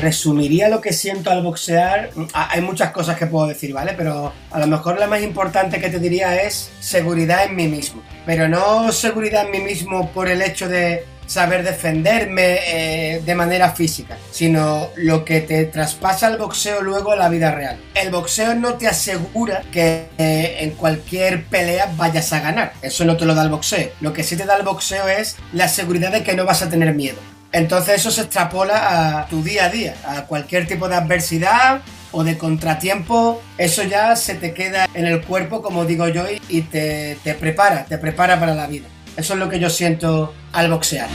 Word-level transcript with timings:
resumiría 0.00 0.68
lo 0.68 0.80
que 0.80 0.92
siento 0.92 1.30
al 1.30 1.42
boxear, 1.42 2.10
hay 2.32 2.60
muchas 2.60 2.90
cosas 2.90 3.16
que 3.16 3.26
puedo 3.26 3.46
decir, 3.46 3.72
¿vale? 3.72 3.94
Pero 3.96 4.32
a 4.50 4.58
lo 4.58 4.66
mejor 4.66 4.98
la 4.98 5.06
más 5.06 5.22
importante 5.22 5.80
que 5.80 5.90
te 5.90 5.98
diría 5.98 6.42
es 6.42 6.70
seguridad 6.80 7.44
en 7.44 7.56
mí 7.56 7.68
mismo. 7.68 8.02
Pero 8.26 8.48
no 8.48 8.92
seguridad 8.92 9.46
en 9.46 9.52
mí 9.52 9.60
mismo 9.60 10.10
por 10.10 10.28
el 10.28 10.42
hecho 10.42 10.68
de 10.68 11.04
saber 11.30 11.62
defenderme 11.62 12.58
eh, 12.66 13.22
de 13.24 13.34
manera 13.36 13.70
física, 13.70 14.18
sino 14.32 14.88
lo 14.96 15.24
que 15.24 15.40
te 15.40 15.64
traspasa 15.66 16.26
el 16.26 16.38
boxeo 16.38 16.80
luego 16.82 17.12
a 17.12 17.16
la 17.16 17.28
vida 17.28 17.52
real. 17.52 17.78
El 17.94 18.10
boxeo 18.10 18.56
no 18.56 18.74
te 18.74 18.88
asegura 18.88 19.62
que 19.70 20.08
eh, 20.18 20.56
en 20.58 20.70
cualquier 20.72 21.44
pelea 21.44 21.92
vayas 21.96 22.32
a 22.32 22.40
ganar, 22.40 22.72
eso 22.82 23.04
no 23.04 23.16
te 23.16 23.26
lo 23.26 23.36
da 23.36 23.44
el 23.44 23.50
boxeo. 23.50 23.90
Lo 24.00 24.12
que 24.12 24.24
sí 24.24 24.36
te 24.36 24.44
da 24.44 24.56
el 24.56 24.64
boxeo 24.64 25.06
es 25.06 25.36
la 25.52 25.68
seguridad 25.68 26.10
de 26.10 26.24
que 26.24 26.34
no 26.34 26.44
vas 26.44 26.62
a 26.62 26.68
tener 26.68 26.92
miedo. 26.94 27.18
Entonces 27.52 27.96
eso 27.96 28.10
se 28.10 28.22
extrapola 28.22 29.18
a 29.20 29.26
tu 29.26 29.42
día 29.42 29.66
a 29.66 29.68
día, 29.70 29.94
a 30.06 30.22
cualquier 30.26 30.66
tipo 30.68 30.88
de 30.88 30.94
adversidad 30.94 31.82
o 32.12 32.24
de 32.24 32.38
contratiempo, 32.38 33.40
eso 33.58 33.82
ya 33.82 34.16
se 34.16 34.34
te 34.34 34.52
queda 34.52 34.88
en 34.94 35.06
el 35.06 35.22
cuerpo, 35.22 35.62
como 35.62 35.84
digo 35.84 36.08
yo, 36.08 36.24
y 36.48 36.62
te, 36.62 37.16
te 37.22 37.34
prepara, 37.34 37.84
te 37.84 37.98
prepara 37.98 38.38
para 38.38 38.54
la 38.54 38.66
vida. 38.66 38.86
Eso 39.16 39.34
es 39.34 39.38
lo 39.38 39.48
que 39.48 39.58
yo 39.58 39.70
siento 39.70 40.34
al 40.52 40.70
boxear. 40.70 41.08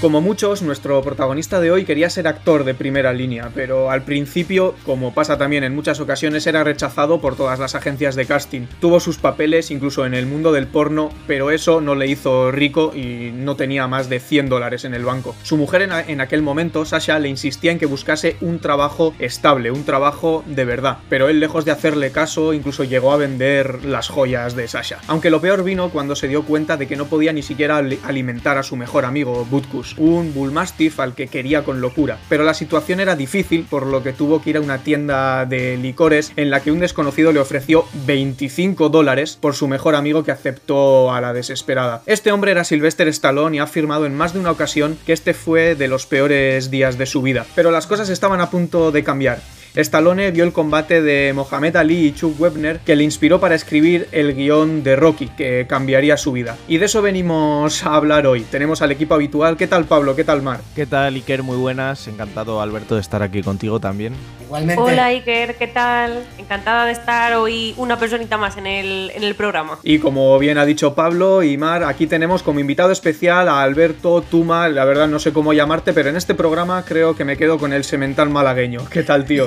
Como 0.00 0.22
muchos, 0.22 0.62
nuestro 0.62 1.02
protagonista 1.02 1.60
de 1.60 1.70
hoy 1.70 1.84
quería 1.84 2.08
ser 2.08 2.26
actor 2.26 2.64
de 2.64 2.72
primera 2.72 3.12
línea, 3.12 3.50
pero 3.54 3.90
al 3.90 4.02
principio, 4.02 4.74
como 4.86 5.12
pasa 5.12 5.36
también 5.36 5.62
en 5.62 5.74
muchas 5.74 6.00
ocasiones, 6.00 6.46
era 6.46 6.64
rechazado 6.64 7.20
por 7.20 7.36
todas 7.36 7.58
las 7.58 7.74
agencias 7.74 8.14
de 8.14 8.24
casting. 8.24 8.62
Tuvo 8.80 8.98
sus 8.98 9.18
papeles 9.18 9.70
incluso 9.70 10.06
en 10.06 10.14
el 10.14 10.24
mundo 10.24 10.52
del 10.52 10.68
porno, 10.68 11.10
pero 11.26 11.50
eso 11.50 11.82
no 11.82 11.94
le 11.94 12.06
hizo 12.06 12.50
rico 12.50 12.92
y 12.96 13.30
no 13.34 13.56
tenía 13.56 13.88
más 13.88 14.08
de 14.08 14.20
100 14.20 14.48
dólares 14.48 14.86
en 14.86 14.94
el 14.94 15.04
banco. 15.04 15.36
Su 15.42 15.58
mujer 15.58 15.82
en, 15.82 16.20
aquel 16.22 16.40
momento, 16.40 16.86
Sasha, 16.86 17.18
le 17.18 17.28
insistía 17.28 17.70
en 17.70 17.78
que 17.78 17.84
buscase 17.84 18.38
un 18.40 18.58
trabajo 18.58 19.14
estable, 19.18 19.70
un 19.70 19.84
trabajo 19.84 20.42
de 20.46 20.64
verdad, 20.64 20.96
pero 21.10 21.28
él 21.28 21.40
lejos 21.40 21.66
de 21.66 21.72
hacerle 21.72 22.10
caso, 22.10 22.54
incluso 22.54 22.84
llegó 22.84 23.12
a 23.12 23.18
vender 23.18 23.84
las 23.84 24.08
joyas 24.08 24.56
de 24.56 24.66
Sasha. 24.66 25.00
Aunque 25.08 25.28
lo 25.28 25.42
peor 25.42 25.62
vino 25.62 25.90
cuando 25.90 26.16
se 26.16 26.26
dio 26.26 26.44
cuenta 26.44 26.78
de 26.78 26.88
que 26.88 26.96
no 26.96 27.04
podía 27.04 27.34
ni 27.34 27.42
siquiera 27.42 27.76
alimentar 27.76 28.56
a 28.56 28.62
su 28.62 28.76
mejor 28.76 29.04
amigo, 29.04 29.44
Butkus 29.44 29.89
un 29.98 30.34
bullmastiff 30.34 31.00
al 31.00 31.14
que 31.14 31.28
quería 31.28 31.64
con 31.64 31.80
locura. 31.80 32.18
Pero 32.28 32.44
la 32.44 32.54
situación 32.54 33.00
era 33.00 33.16
difícil, 33.16 33.66
por 33.68 33.86
lo 33.86 34.02
que 34.02 34.12
tuvo 34.12 34.42
que 34.42 34.50
ir 34.50 34.56
a 34.56 34.60
una 34.60 34.82
tienda 34.82 35.46
de 35.46 35.76
licores 35.76 36.32
en 36.36 36.50
la 36.50 36.60
que 36.60 36.72
un 36.72 36.80
desconocido 36.80 37.32
le 37.32 37.40
ofreció 37.40 37.84
25 38.06 38.88
dólares 38.88 39.38
por 39.40 39.54
su 39.54 39.68
mejor 39.68 39.94
amigo 39.94 40.24
que 40.24 40.32
aceptó 40.32 41.12
a 41.12 41.20
la 41.20 41.32
desesperada. 41.32 42.02
Este 42.06 42.32
hombre 42.32 42.52
era 42.52 42.64
Sylvester 42.64 43.08
Stallone 43.08 43.56
y 43.56 43.58
ha 43.60 43.64
afirmado 43.64 44.06
en 44.06 44.14
más 44.14 44.32
de 44.32 44.40
una 44.40 44.50
ocasión 44.50 44.98
que 45.06 45.12
este 45.12 45.34
fue 45.34 45.74
de 45.74 45.88
los 45.88 46.06
peores 46.06 46.70
días 46.70 46.98
de 46.98 47.06
su 47.06 47.22
vida. 47.22 47.46
Pero 47.54 47.70
las 47.70 47.86
cosas 47.86 48.08
estaban 48.08 48.40
a 48.40 48.50
punto 48.50 48.92
de 48.92 49.04
cambiar. 49.04 49.40
Stallone 49.74 50.32
vio 50.32 50.44
el 50.44 50.52
combate 50.52 51.00
de 51.00 51.32
Mohamed 51.32 51.76
Ali 51.76 52.06
y 52.06 52.12
Chuck 52.12 52.40
Webner 52.40 52.80
que 52.80 52.96
le 52.96 53.04
inspiró 53.04 53.38
para 53.40 53.54
escribir 53.54 54.08
el 54.10 54.34
guion 54.34 54.82
de 54.82 54.96
Rocky, 54.96 55.28
que 55.28 55.66
cambiaría 55.68 56.16
su 56.16 56.32
vida. 56.32 56.56
Y 56.66 56.78
de 56.78 56.86
eso 56.86 57.02
venimos 57.02 57.86
a 57.86 57.94
hablar 57.94 58.26
hoy. 58.26 58.40
Tenemos 58.42 58.82
al 58.82 58.90
equipo 58.90 59.14
habitual. 59.14 59.56
¿Qué 59.56 59.68
tal 59.68 59.84
Pablo? 59.84 60.16
¿Qué 60.16 60.24
tal 60.24 60.42
Mar? 60.42 60.60
¿Qué 60.74 60.86
tal 60.86 61.14
Iker? 61.14 61.42
Muy 61.42 61.56
buenas. 61.56 62.08
Encantado 62.08 62.60
Alberto 62.60 62.96
de 62.96 63.00
estar 63.00 63.22
aquí 63.22 63.42
contigo 63.42 63.78
también. 63.78 64.14
Igualmente. 64.42 64.82
Hola 64.82 65.06
Iker, 65.06 65.54
¿qué 65.54 65.68
tal? 65.68 66.24
Encantada 66.38 66.86
de 66.86 66.92
estar 66.92 67.34
hoy 67.34 67.74
una 67.76 67.96
personita 67.98 68.36
más 68.36 68.56
en 68.56 68.66
el, 68.66 69.12
en 69.14 69.22
el 69.22 69.36
programa. 69.36 69.78
Y 69.84 70.00
como 70.00 70.36
bien 70.40 70.58
ha 70.58 70.64
dicho 70.64 70.94
Pablo 70.96 71.44
y 71.44 71.56
Mar, 71.56 71.84
aquí 71.84 72.08
tenemos 72.08 72.42
como 72.42 72.58
invitado 72.58 72.90
especial 72.90 73.48
a 73.48 73.62
Alberto 73.62 74.22
Tuma. 74.22 74.68
La 74.68 74.84
verdad 74.84 75.06
no 75.06 75.20
sé 75.20 75.32
cómo 75.32 75.52
llamarte, 75.52 75.92
pero 75.92 76.08
en 76.08 76.16
este 76.16 76.34
programa 76.34 76.84
creo 76.84 77.14
que 77.14 77.24
me 77.24 77.36
quedo 77.36 77.58
con 77.58 77.72
el 77.72 77.84
semental 77.84 78.30
malagueño. 78.30 78.80
¿Qué 78.90 79.04
tal, 79.04 79.24
tío? 79.24 79.46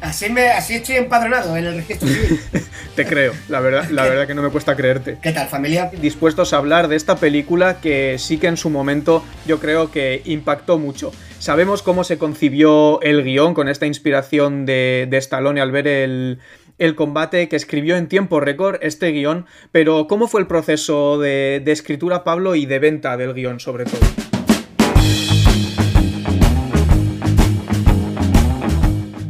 Así, 0.00 0.30
me, 0.30 0.48
así 0.48 0.74
estoy 0.74 0.96
empadronado 0.96 1.56
en 1.56 1.66
el 1.66 1.74
registro 1.74 2.08
civil. 2.08 2.40
Te 2.94 3.04
creo, 3.04 3.32
la 3.48 3.60
verdad, 3.60 3.88
la 3.90 4.04
verdad 4.04 4.26
que 4.26 4.34
no 4.34 4.42
me 4.42 4.48
cuesta 4.50 4.74
creerte. 4.74 5.18
¿Qué 5.22 5.32
tal, 5.32 5.48
familia? 5.48 5.90
Dispuestos 6.00 6.52
a 6.52 6.56
hablar 6.56 6.88
de 6.88 6.96
esta 6.96 7.16
película 7.16 7.80
que 7.80 8.16
sí 8.18 8.38
que 8.38 8.46
en 8.46 8.56
su 8.56 8.70
momento 8.70 9.24
yo 9.46 9.60
creo 9.60 9.90
que 9.90 10.22
impactó 10.24 10.78
mucho. 10.78 11.12
Sabemos 11.38 11.82
cómo 11.82 12.04
se 12.04 12.18
concibió 12.18 13.00
el 13.02 13.22
guion 13.22 13.54
con 13.54 13.68
esta 13.68 13.86
inspiración 13.86 14.66
de, 14.66 15.06
de 15.10 15.16
Stallone 15.18 15.60
al 15.60 15.70
ver 15.70 15.86
el, 15.86 16.38
el 16.78 16.94
combate 16.94 17.48
que 17.48 17.56
escribió 17.56 17.96
en 17.96 18.08
tiempo 18.08 18.40
récord 18.40 18.78
este 18.80 19.10
guion, 19.10 19.46
pero 19.72 20.06
¿cómo 20.08 20.26
fue 20.26 20.40
el 20.40 20.46
proceso 20.46 21.18
de, 21.18 21.60
de 21.64 21.72
escritura, 21.72 22.24
Pablo, 22.24 22.54
y 22.54 22.66
de 22.66 22.78
venta 22.78 23.16
del 23.16 23.34
guion 23.34 23.60
sobre 23.60 23.84
todo? 23.84 24.00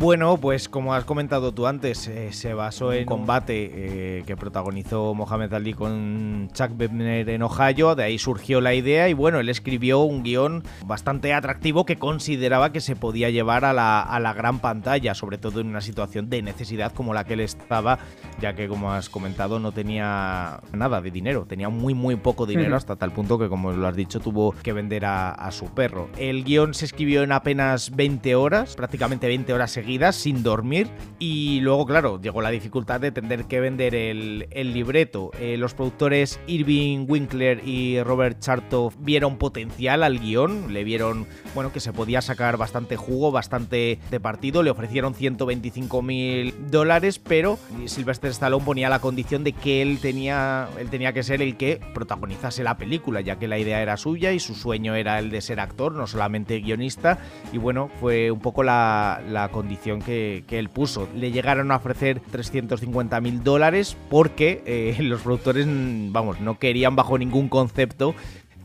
Bueno, 0.09 0.39
pues 0.39 0.71
como 0.71 0.95
has 0.95 1.05
comentado 1.05 1.53
tú 1.53 1.67
antes, 1.67 2.09
eh, 2.09 2.33
se 2.33 2.55
basó 2.55 2.95
en 2.95 3.01
un 3.01 3.05
combate 3.05 3.71
eh, 3.75 4.23
que 4.27 4.39
protagonizó 4.39 5.13
Mohamed 5.13 5.53
Ali 5.53 5.75
con 5.75 6.49
Chuck 6.55 6.71
Webner 6.81 7.29
en 7.29 7.43
Ohio, 7.43 7.95
de 7.95 8.05
ahí 8.05 8.19
surgió 8.19 8.63
la 8.63 8.73
idea 8.73 9.11
y 9.11 9.13
bueno, 9.13 9.39
él 9.39 9.51
escribió 9.51 10.01
un 10.01 10.23
guion 10.23 10.63
bastante 10.87 11.35
atractivo 11.35 11.85
que 11.85 11.99
consideraba 11.99 12.73
que 12.73 12.81
se 12.81 12.97
podía 12.97 13.29
llevar 13.29 13.67
a 13.67 13.75
la, 13.75 14.33
gran 14.33 14.61
pantalla, 14.61 15.15
sobre 15.15 15.37
todo 15.37 15.61
en 15.61 15.67
una 15.67 15.83
situación 15.83 16.31
de 16.31 16.41
necesidad 16.41 16.95
como 16.95 17.13
la 17.13 17.25
que 17.25 17.35
él 17.35 17.41
estaba, 17.41 17.99
ya 18.41 18.55
que 18.55 18.67
como 18.67 18.91
has 18.91 19.11
comentado 19.11 19.61
no 19.61 19.73
tenía 19.73 20.61
nada 20.73 21.03
de 21.03 21.11
dinero, 21.11 21.45
tenía 21.47 21.69
muy 21.69 21.93
muy 21.93 22.17
poco 22.17 22.47
dinero 22.47 22.77
hasta 22.77 22.97
tal 22.97 23.13
punto 23.13 23.39
que 23.39 23.51
como 23.51 23.73
lo 23.73 23.87
has 23.87 23.95
dicho 23.95 24.21
tuvo 24.21 24.53
que 24.63 24.73
vender 24.73 25.05
a, 25.05 25.33
a 25.33 25.51
su 25.51 25.67
perro. 25.67 26.09
El 26.17 26.45
guion 26.45 26.73
se 26.73 26.87
escribió 26.87 27.23
en 27.23 27.33
apenas 27.33 27.95
20 27.95 28.35
horas, 28.37 28.75
prácticamente 28.75 29.27
20 29.27 29.53
horas 29.53 29.71
seguidas 29.71 29.97
sin 30.12 30.42
dormir 30.42 30.88
y 31.19 31.60
luego 31.60 31.84
claro 31.86 32.20
llegó 32.20 32.41
la 32.42 32.50
dificultad 32.50 33.00
de 33.00 33.10
tener 33.10 33.44
que 33.44 33.60
vender 33.60 33.94
el, 33.94 34.47
libreto. 34.72 35.31
Eh, 35.41 35.56
los 35.56 35.75
productores 35.75 36.38
Irving 36.47 37.06
Winkler 37.09 37.66
y 37.66 38.00
Robert 38.03 38.38
Chartoff 38.41 38.94
vieron 39.00 39.38
potencial 39.38 40.03
al 40.03 40.19
guion, 40.19 40.72
le 40.72 40.84
vieron 40.84 41.26
bueno 41.54 41.72
que 41.72 41.81
se 41.81 41.92
podía 41.92 42.20
sacar 42.20 42.56
bastante 42.56 42.97
jugo, 42.97 43.32
bastante 43.32 43.98
de 44.10 44.20
partido, 44.20 44.62
le 44.62 44.70
ofrecieron 44.70 45.14
125 45.14 46.03
mil 46.03 46.54
dólares, 46.70 47.19
pero 47.19 47.59
Sylvester 47.86 48.30
Stallone 48.30 48.65
ponía 48.65 48.88
la 48.88 49.00
condición 49.00 49.44
de 49.44 49.53
que 49.53 49.82
él 49.82 49.98
tenía, 50.00 50.69
él 50.78 50.91
tenía 50.91 51.12
que 51.12 51.22
ser 51.22 51.42
el 51.42 51.56
que 51.56 51.80
protagonizase 51.94 52.62
la 52.62 52.76
película, 52.76 53.20
ya 53.20 53.38
que 53.38 53.48
la 53.48 53.59
idea 53.59 53.82
era 53.82 53.97
suya 53.97 54.32
y 54.32 54.41
su 54.41 54.54
sueño 54.54 54.94
era 54.94 55.19
el 55.19 55.30
de 55.30 55.41
ser 55.41 55.60
actor, 55.60 55.94
no 55.94 56.06
solamente 56.06 56.60
guionista, 56.60 57.19
y 57.53 57.59
bueno, 57.59 57.91
fue 58.00 58.30
un 58.30 58.41
poco 58.41 58.62
la, 58.62 59.22
la 59.28 59.48
condición 59.48 59.88
que, 60.04 60.44
él 60.50 60.69
puso. 60.69 61.09
Le 61.15 61.31
llegaron 61.31 61.71
a 61.71 61.76
ofrecer 61.76 62.21
350 62.31 63.21
mil 63.21 63.43
dólares 63.43 63.97
porque 64.10 64.62
eh, 64.66 64.97
los 65.03 65.22
productores, 65.22 65.66
vamos, 65.69 66.41
no 66.41 66.59
querían 66.59 66.97
bajo 66.97 67.19
ningún 67.19 67.49
concepto 67.49 68.15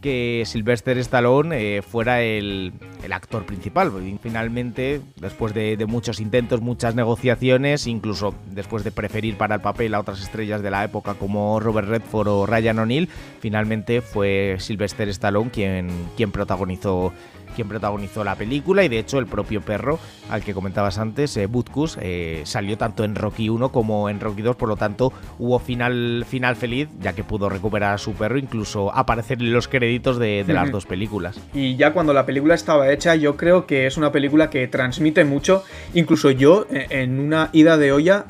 que 0.03 0.43
Sylvester 0.45 0.97
Stallone 0.97 1.77
eh, 1.77 1.81
fuera 1.81 2.21
el, 2.21 2.73
actor 3.09 3.45
principal. 3.45 3.91
Y 4.05 4.19
finalmente, 4.21 5.01
después 5.15 5.53
de, 5.53 5.83
muchos 5.87 6.19
intentos, 6.19 6.61
muchas 6.61 6.93
negociaciones, 6.93 7.87
incluso 7.87 8.35
después 8.51 8.83
de 8.83 8.91
preferir 8.91 9.37
para 9.37 9.55
el 9.55 9.61
papel 9.61 9.93
a 9.95 10.01
otras 10.01 10.21
estrellas 10.21 10.61
de 10.61 10.71
la 10.71 10.83
época 10.83 11.13
como 11.13 11.59
Robert 11.59 11.87
Redford 11.87 12.27
o 12.27 12.45
Ryan 12.45 12.79
O'Neill, 12.79 13.09
finalmente 13.39 14.01
fue 14.01 14.57
Sylvester 14.59 15.07
Stallone 15.09 15.49
quien, 15.49 15.89
quien 16.17 16.31
protagonizó 16.31 17.13
quien 17.53 17.67
protagonizó 17.67 18.23
la 18.23 18.35
película 18.35 18.83
y 18.83 18.89
de 18.89 18.99
hecho 18.99 19.19
el 19.19 19.27
propio 19.27 19.61
perro 19.61 19.99
al 20.29 20.43
que 20.43 20.53
comentabas 20.53 20.97
antes, 20.97 21.35
eh, 21.37 21.47
Butkus, 21.47 21.97
eh, 22.01 22.41
salió 22.45 22.77
tanto 22.77 23.03
en 23.03 23.15
Rocky 23.15 23.49
1 23.49 23.71
como 23.71 24.09
en 24.09 24.19
Rocky 24.19 24.41
2, 24.41 24.55
por 24.55 24.69
lo 24.69 24.75
tanto 24.75 25.13
hubo 25.39 25.59
final, 25.59 26.25
final 26.27 26.55
feliz 26.55 26.89
ya 26.99 27.13
que 27.13 27.23
pudo 27.23 27.49
recuperar 27.49 27.93
a 27.93 27.97
su 27.97 28.13
perro, 28.13 28.37
incluso 28.37 28.93
aparecer 28.93 29.39
en 29.41 29.53
los 29.53 29.67
créditos 29.67 30.17
de, 30.17 30.45
las 30.47 30.71
dos 30.71 30.85
películas. 30.85 31.39
Y 31.53 31.75
ya 31.75 31.93
cuando 31.93 32.13
la 32.13 32.25
película 32.25 32.55
estaba 32.55 32.91
hecha, 32.91 33.15
yo 33.15 33.37
creo 33.37 33.65
que 33.65 33.87
es 33.87 33.97
una 33.97 34.11
película 34.11 34.49
que 34.49 34.67
transmite 34.67 35.25
mucho, 35.25 35.63
incluso 35.93 36.31
yo 36.31 36.65
eh, 36.71 36.87
en 36.89 37.19
una 37.19 37.49
ida 37.53 37.77
de 37.77 37.91
olla, 37.91 38.25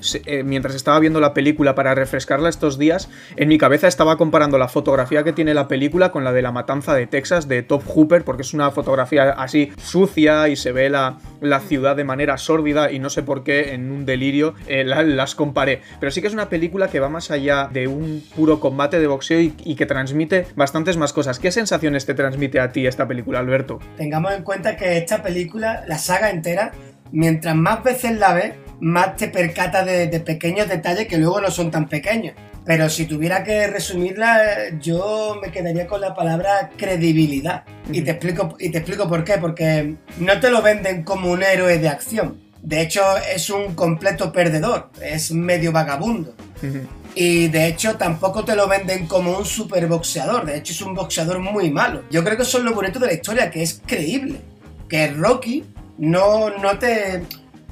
mientras 0.45 0.75
estaba 0.75 0.99
viendo 0.99 1.19
la 1.19 1.33
película 1.33 1.75
para 1.75 1.95
refrescarla 1.95 2.49
estos 2.49 2.77
días, 2.77 3.09
en 3.35 3.49
mi 3.49 3.57
cabeza 3.57 3.87
estaba 3.87 4.17
comparando 4.17 4.57
la 4.57 4.67
fotografía 4.67 5.23
que 5.23 5.33
tiene 5.33 5.53
la 5.53 5.67
película 5.67 6.11
con 6.11 6.23
la 6.23 6.33
de 6.33 6.41
la 6.41 6.51
matanza 6.51 6.93
de 6.93 7.07
Texas 7.07 7.47
de 7.47 7.63
Top 7.63 7.83
Hooper, 7.85 8.23
porque 8.23 8.41
es 8.41 8.53
una 8.53 8.71
fotografía 8.71 9.12
así 9.19 9.71
sucia 9.77 10.47
y 10.49 10.55
se 10.55 10.71
ve 10.71 10.89
la, 10.89 11.17
la 11.43 11.59
ciudad 11.59 11.95
de 11.95 12.03
manera 12.03 12.37
sórdida 12.37 12.91
y 12.91 12.99
no 12.99 13.09
sé 13.09 13.21
por 13.21 13.43
qué 13.43 13.73
en 13.73 13.91
un 13.91 14.05
delirio 14.05 14.55
eh, 14.67 14.83
las 14.83 15.35
comparé. 15.35 15.81
Pero 15.99 16.11
sí 16.11 16.21
que 16.21 16.27
es 16.27 16.33
una 16.33 16.49
película 16.49 16.87
que 16.87 16.99
va 16.99 17.09
más 17.09 17.31
allá 17.31 17.69
de 17.71 17.87
un 17.87 18.23
puro 18.35 18.59
combate 18.59 18.99
de 18.99 19.07
boxeo 19.07 19.39
y, 19.39 19.75
que 19.75 19.85
transmite 19.85 20.47
bastantes 20.55 20.97
más 20.97 21.13
cosas. 21.13 21.39
¿Qué 21.39 21.51
sensaciones 21.51 22.05
te 22.05 22.13
transmite 22.13 22.59
a 22.59 22.71
ti 22.71 22.87
esta 22.87 23.07
película, 23.07 23.39
Alberto? 23.39 23.79
Tengamos 23.97 24.33
en 24.33 24.43
cuenta 24.43 24.77
que 24.77 24.97
esta 24.97 25.21
película, 25.21 25.83
la 25.87 25.97
saga 25.97 26.29
entera, 26.29 26.71
mientras 27.11 27.55
más 27.55 27.83
veces 27.83 28.17
la 28.17 28.33
ves, 28.33 28.53
más 28.79 29.17
te 29.17 29.27
percata 29.27 29.83
de, 29.83 30.07
de 30.07 30.19
pequeños 30.19 30.69
detalles 30.69 31.07
que 31.07 31.17
luego 31.17 31.41
no 31.41 31.51
son 31.51 31.71
tan 31.71 31.87
pequeños. 31.89 32.35
Pero 32.65 32.89
si 32.89 33.05
tuviera 33.05 33.43
que 33.43 33.67
resumirla, 33.67 34.77
yo 34.79 35.37
me 35.41 35.51
quedaría 35.51 35.85
con 35.85 36.01
la 36.01 36.13
palabra 36.13 36.69
credibilidad. 36.77 37.63
Y 37.91 38.01
te 38.01 38.11
explico, 38.11 38.55
y 38.59 38.69
te 38.69 38.77
explico 38.77 39.07
por 39.09 39.23
qué. 39.23 39.37
Porque 39.37 39.95
no 40.19 40.39
te 40.39 40.49
lo 40.49 40.61
venden 40.61 41.03
como 41.03 41.31
un 41.31 41.43
héroe 41.43 41.77
de 41.79 41.89
acción. 41.89 42.39
De 42.61 42.81
hecho, 42.81 43.01
es 43.33 43.49
un 43.49 43.75
completo 43.75 44.31
perdedor. 44.31 44.89
Es 45.01 45.31
medio 45.31 45.71
vagabundo. 45.71 46.33
Y 47.15 47.47
de 47.47 47.67
hecho 47.67 47.95
tampoco 47.95 48.43
te 48.43 48.55
lo 48.55 48.67
venden 48.67 49.05
como 49.05 49.37
un 49.37 49.45
super 49.45 49.85
boxeador, 49.87 50.45
de 50.45 50.57
hecho 50.57 50.73
es 50.73 50.81
un 50.81 50.95
boxeador 50.95 51.39
muy 51.39 51.69
malo. 51.69 52.03
Yo 52.09 52.23
creo 52.23 52.37
que 52.37 52.43
eso 52.43 52.57
es 52.57 52.63
lo 52.63 52.73
bonito 52.73 52.99
de 52.99 53.07
la 53.07 53.13
historia, 53.13 53.51
que 53.51 53.61
es 53.61 53.81
creíble. 53.85 54.41
Que 54.89 55.07
Rocky 55.07 55.63
no, 55.97 56.49
no, 56.57 56.79
te, 56.79 57.23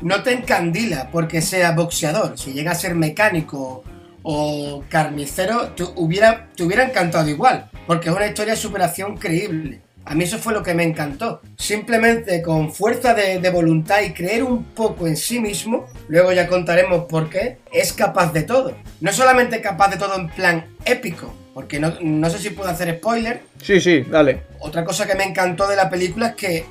no 0.02 0.22
te 0.22 0.34
encandila 0.34 1.10
porque 1.12 1.42
sea 1.42 1.72
boxeador. 1.72 2.38
Si 2.38 2.54
llega 2.54 2.72
a 2.72 2.76
ser 2.76 2.94
mecánico 2.94 3.84
o 4.24 4.84
carnicero, 4.90 5.70
te 5.70 5.84
hubiera, 5.96 6.48
te 6.56 6.64
hubiera 6.64 6.84
encantado 6.84 7.30
igual, 7.30 7.70
porque 7.88 8.10
es 8.10 8.16
una 8.16 8.28
historia 8.28 8.54
de 8.54 8.60
superación 8.60 9.18
creíble. 9.18 9.82
A 10.04 10.16
mí 10.16 10.24
eso 10.24 10.40
fue 10.40 10.54
lo 10.54 10.64
que 10.64 10.74
me 10.74 10.84
encantó. 10.84 11.42
Simplemente 11.58 12.42
con 12.42 12.74
fuerza 12.74 13.14
de, 13.14 13.40
de, 13.40 13.50
voluntad 13.52 14.02
y 14.02 14.14
creer 14.14 14.44
un 14.44 14.64
poco 14.64 15.06
en 15.06 15.16
sí 15.16 15.40
mismo, 15.40 15.86
luego 16.08 16.34
ya 16.34 16.48
contaremos 16.48 17.06
por 17.06 17.30
qué, 17.30 17.60
es 17.72 17.94
capaz 17.94 18.34
de 18.34 18.44
todo. 18.44 18.76
No 19.00 19.14
solamente 19.14 19.62
capaz 19.62 19.90
de 19.90 19.98
todo 19.98 20.16
en 20.16 20.28
plan 20.30 20.66
épico, 20.86 21.32
porque 21.54 21.80
no, 21.80 21.94
no 22.02 22.30
sé 22.30 22.40
si 22.40 22.50
puedo 22.50 22.70
hacer 22.70 22.98
spoiler. 22.98 23.42
Sí, 23.62 23.80
sí, 23.80 24.02
dale. 24.02 24.44
Otra 24.60 24.84
cosa 24.84 25.06
que 25.06 25.16
me 25.16 25.24
encantó 25.24 25.68
de 25.68 25.76
la 25.76 25.90
película 25.90 26.30
es 26.30 26.36
que 26.36 26.66